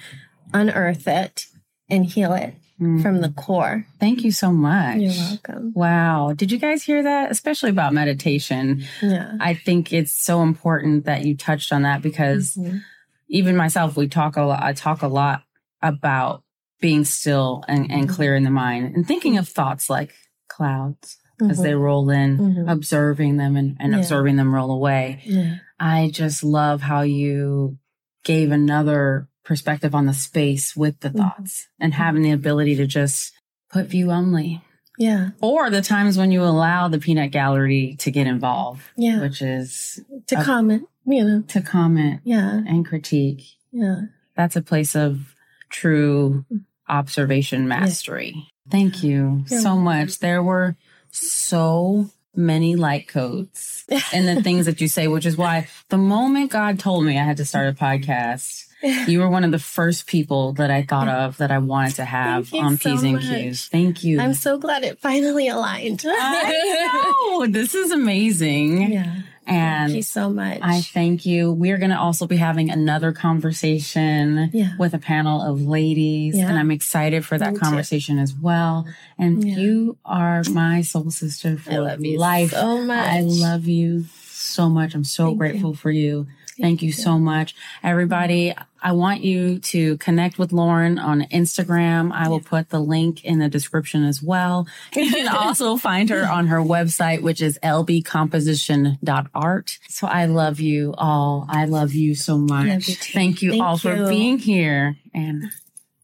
unearth 0.54 1.08
it 1.08 1.46
and 1.90 2.06
heal 2.06 2.34
it 2.34 2.56
Mm. 2.80 3.02
from 3.02 3.20
the 3.22 3.30
core. 3.30 3.86
Thank 4.00 4.24
you 4.24 4.32
so 4.32 4.52
much. 4.52 4.98
You're 4.98 5.12
welcome. 5.12 5.74
Wow. 5.76 6.34
Did 6.36 6.52
you 6.52 6.58
guys 6.58 6.82
hear 6.84 7.04
that? 7.04 7.30
Especially 7.32 7.70
about 7.70 7.94
meditation. 7.94 8.84
Yeah. 9.02 9.34
I 9.40 9.54
think 9.54 9.92
it's 9.94 10.14
so 10.14 10.42
important 10.44 11.06
that 11.06 11.26
you 11.26 11.36
touched 11.36 11.74
on 11.74 11.82
that 11.84 12.02
because 12.02 12.56
Mhm. 12.56 12.82
even 13.30 13.56
myself, 13.58 13.98
we 13.98 14.08
talk 14.08 14.38
a 14.38 14.44
lot, 14.44 14.64
I 14.64 14.74
talk 14.74 15.02
a 15.02 15.08
lot 15.08 15.44
about 15.82 16.44
being 16.82 17.04
still 17.06 17.64
and, 17.68 17.92
and 17.92 18.08
Mhm. 18.10 18.14
clear 18.16 18.36
in 18.36 18.44
the 18.44 18.50
mind 18.50 18.96
and 18.96 19.06
thinking 19.08 19.38
of 19.38 19.48
thoughts 19.48 19.90
like 19.90 20.14
clouds 20.48 21.18
as 21.42 21.60
Mhm. 21.60 21.64
they 21.64 21.74
roll 21.76 22.10
in, 22.10 22.38
Mhm. 22.38 22.72
observing 22.72 23.38
them 23.38 23.56
and, 23.56 23.78
and 23.80 23.94
Yeah. 23.94 24.00
observing 24.00 24.36
them 24.36 24.54
roll 24.54 24.72
away. 24.72 25.22
Yeah. 25.26 25.56
I 25.80 26.10
just 26.14 26.44
love 26.44 26.82
how 26.82 27.02
you 27.02 27.78
gave 28.26 28.52
another 28.52 29.29
perspective 29.50 29.96
on 29.96 30.06
the 30.06 30.14
space 30.14 30.76
with 30.76 31.00
the 31.02 31.10
Mhm. 31.10 31.18
thoughts 31.18 31.68
and 31.80 31.94
having 31.96 32.22
the 32.22 32.32
ability 32.32 32.76
to 32.76 32.86
just 32.86 33.34
put 33.72 33.88
view 33.88 34.12
only. 34.12 34.62
Yeah. 35.00 35.30
Or 35.42 35.70
the 35.72 35.82
times 35.82 36.18
when 36.20 36.32
you 36.32 36.44
allow 36.44 36.88
the 36.88 37.00
peanut 37.00 37.32
gallery 37.32 37.96
to 38.00 38.12
get 38.12 38.28
involved, 38.28 38.82
Yeah. 38.96 39.22
which 39.22 39.42
is 39.42 40.00
To 40.28 40.38
Uh, 40.38 40.44
comment, 40.44 40.84
you 41.06 41.24
know. 41.24 41.42
to 41.48 41.62
comment 41.62 42.22
Yeah. 42.24 42.62
and 42.68 42.86
critique. 42.86 43.42
Yeah. 43.72 44.02
That's 44.36 44.56
a 44.56 44.62
place 44.62 44.96
of 44.96 45.34
true 45.70 46.46
observation 46.88 47.68
mastery. 47.68 48.48
Thank 48.70 49.04
you 49.04 49.46
You're 49.50 49.62
so 49.62 49.76
much. 49.78 50.20
There 50.20 50.44
were 50.44 50.76
so 51.12 52.10
many 52.36 52.76
light 52.76 53.08
codes 53.08 53.86
in 54.14 54.26
the 54.28 54.42
things 54.44 54.66
that 54.68 54.80
you 54.80 54.88
say, 54.88 55.08
which 55.08 55.26
is 55.26 55.38
why 55.38 55.68
the 55.90 55.98
moment 55.98 56.52
God 56.52 56.78
told 56.78 57.04
me 57.06 57.18
I 57.18 57.24
had 57.24 57.38
to 57.38 57.46
start 57.46 57.68
a 57.68 57.74
podcast, 57.74 58.66
you 58.82 59.20
were 59.20 59.30
one 59.30 59.44
of 59.44 59.52
the 59.52 59.60
first 59.60 60.08
people 60.08 60.54
that 60.54 60.72
I 60.72 60.84
thought 60.84 61.08
of 61.08 61.38
that 61.38 61.52
I 61.52 61.58
wanted 61.58 61.96
to 61.96 62.06
have 62.06 62.50
you 62.52 62.62
on 62.62 62.78
so 62.78 62.92
P's 62.92 63.04
and. 63.04 63.20
Q's. 63.20 63.68
Thank 63.68 64.04
you. 64.04 64.20
I'm 64.20 64.34
so 64.34 64.58
glad 64.58 64.84
it 64.84 65.00
finally 65.00 65.48
aligned. 65.50 66.04
I 66.06 67.38
know. 67.40 67.48
This 67.48 67.76
is 67.76 67.92
amazing. 67.92 68.92
yeah. 68.94 69.22
And 69.48 69.88
Thank 69.90 69.96
you 69.98 70.04
so 70.04 70.30
much. 70.30 70.60
I 70.62 70.82
thank 70.82 71.26
you. 71.26 71.52
We're 71.52 71.80
going 71.80 71.90
to 71.90 71.98
also 72.00 72.28
be 72.28 72.38
having 72.38 72.70
another 72.70 73.12
conversation 73.12 74.52
Yeah. 74.54 74.74
with 74.78 74.94
a 74.94 75.00
panel 75.00 75.42
of 75.42 75.62
ladies, 75.64 76.38
Yeah. 76.38 76.50
and 76.50 76.60
I'm 76.60 76.70
excited 76.72 77.26
for 77.26 77.38
that 77.38 77.54
Me 77.54 77.56
too. 77.56 77.60
conversation 77.66 78.20
as 78.20 78.34
well. 78.34 78.86
And 79.18 79.44
Yeah. 79.48 79.56
you 79.58 79.98
are 80.06 80.44
my 80.52 80.82
soul 80.84 81.10
sister 81.10 81.58
for 81.58 81.72
I 81.72 81.78
love 81.78 82.06
you 82.06 82.20
life. 82.20 82.52
so 82.52 82.84
much. 82.84 83.08
I 83.10 83.22
love 83.22 83.68
you 83.68 84.06
so 84.32 84.70
much. 84.70 84.94
I'm 84.94 85.04
so 85.04 85.24
Thank 85.26 85.34
you. 85.34 85.38
grateful 85.40 85.74
for 85.74 85.90
you. 85.92 86.28
Thank 86.60 86.82
you 86.82 86.92
so 86.92 87.18
much. 87.18 87.56
Everybody, 87.84 88.54
I 88.82 88.94
want 88.94 89.22
you 89.22 89.60
to 89.60 89.98
connect 89.98 90.40
with 90.40 90.52
Lauren 90.52 91.00
on 91.00 91.22
Instagram. 91.24 92.12
I 92.14 92.30
will 92.30 92.40
put 92.40 92.70
the 92.70 92.80
link 92.80 93.26
in 93.26 93.40
the 93.40 93.50
description 93.50 94.04
as 94.04 94.22
well. 94.22 94.68
You 94.94 95.12
can 95.12 95.28
also 95.36 95.78
find 95.78 96.10
her 96.10 96.30
on 96.30 96.48
her 96.48 96.60
website, 96.60 97.22
which 97.22 97.42
is 97.42 97.60
lbcomposition.art. 97.64 99.80
So 99.90 100.08
I 100.08 100.26
love 100.26 100.60
you 100.60 100.94
all. 100.98 101.46
I 101.50 101.66
love 101.66 101.94
you 101.94 102.16
so 102.16 102.38
much. 102.38 102.68
Love 102.68 102.88
you. 102.88 102.96
Thank 102.96 103.42
you 103.42 103.52
Thank 103.52 103.64
all 103.64 103.78
for 103.78 104.08
being 104.08 104.38
here 104.38 104.98
and 105.14 105.46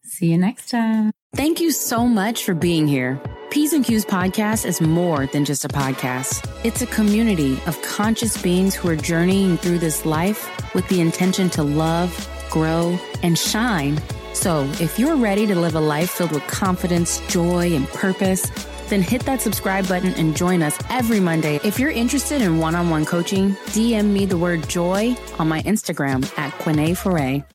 see 0.04 0.28
you 0.28 0.38
next 0.38 0.70
time. 0.70 1.12
Thank 1.36 1.60
you 1.60 1.72
so 1.72 2.08
much 2.08 2.46
for 2.46 2.54
being 2.54 2.88
here. 2.88 3.20
P's 3.56 3.72
and 3.72 3.86
Q's 3.86 4.04
podcast 4.04 4.66
is 4.66 4.82
more 4.82 5.28
than 5.28 5.46
just 5.46 5.64
a 5.64 5.70
podcast. 5.70 6.46
It's 6.66 6.82
a 6.82 6.88
community 6.88 7.58
of 7.68 7.82
conscious 7.84 8.36
beings 8.42 8.76
who 8.76 8.90
are 8.90 8.98
journeying 8.98 9.56
through 9.56 9.80
this 9.80 10.06
life 10.06 10.76
with 10.76 10.86
the 10.90 11.00
intention 11.00 11.50
to 11.52 11.64
love, 11.64 12.12
grow, 12.52 13.00
and 13.24 13.40
shine. 13.40 13.98
So 14.34 14.70
if 14.82 15.00
you're 15.00 15.16
ready 15.16 15.48
to 15.48 15.56
live 15.56 15.76
a 15.76 15.80
life 15.80 16.10
filled 16.10 16.34
with 16.34 16.46
confidence, 16.48 17.26
joy, 17.30 17.74
and 17.74 17.88
purpose, 17.88 18.46
then 18.90 19.02
hit 19.02 19.24
that 19.24 19.40
subscribe 19.40 19.88
button 19.88 20.14
and 20.16 20.36
join 20.36 20.62
us 20.62 20.78
every 20.90 21.22
Monday. 21.22 21.62
If 21.64 21.80
you're 21.80 21.92
interested 21.92 22.42
in 22.42 22.58
one 22.58 22.76
on 22.76 22.90
one 22.90 23.06
coaching, 23.06 23.52
DM 23.68 24.12
me 24.12 24.26
the 24.26 24.38
word 24.38 24.68
joy 24.68 25.16
on 25.40 25.48
my 25.48 25.62
Instagram 25.62 26.30
at 26.38 26.52
Quene 26.60 26.94
Foray. 26.98 27.46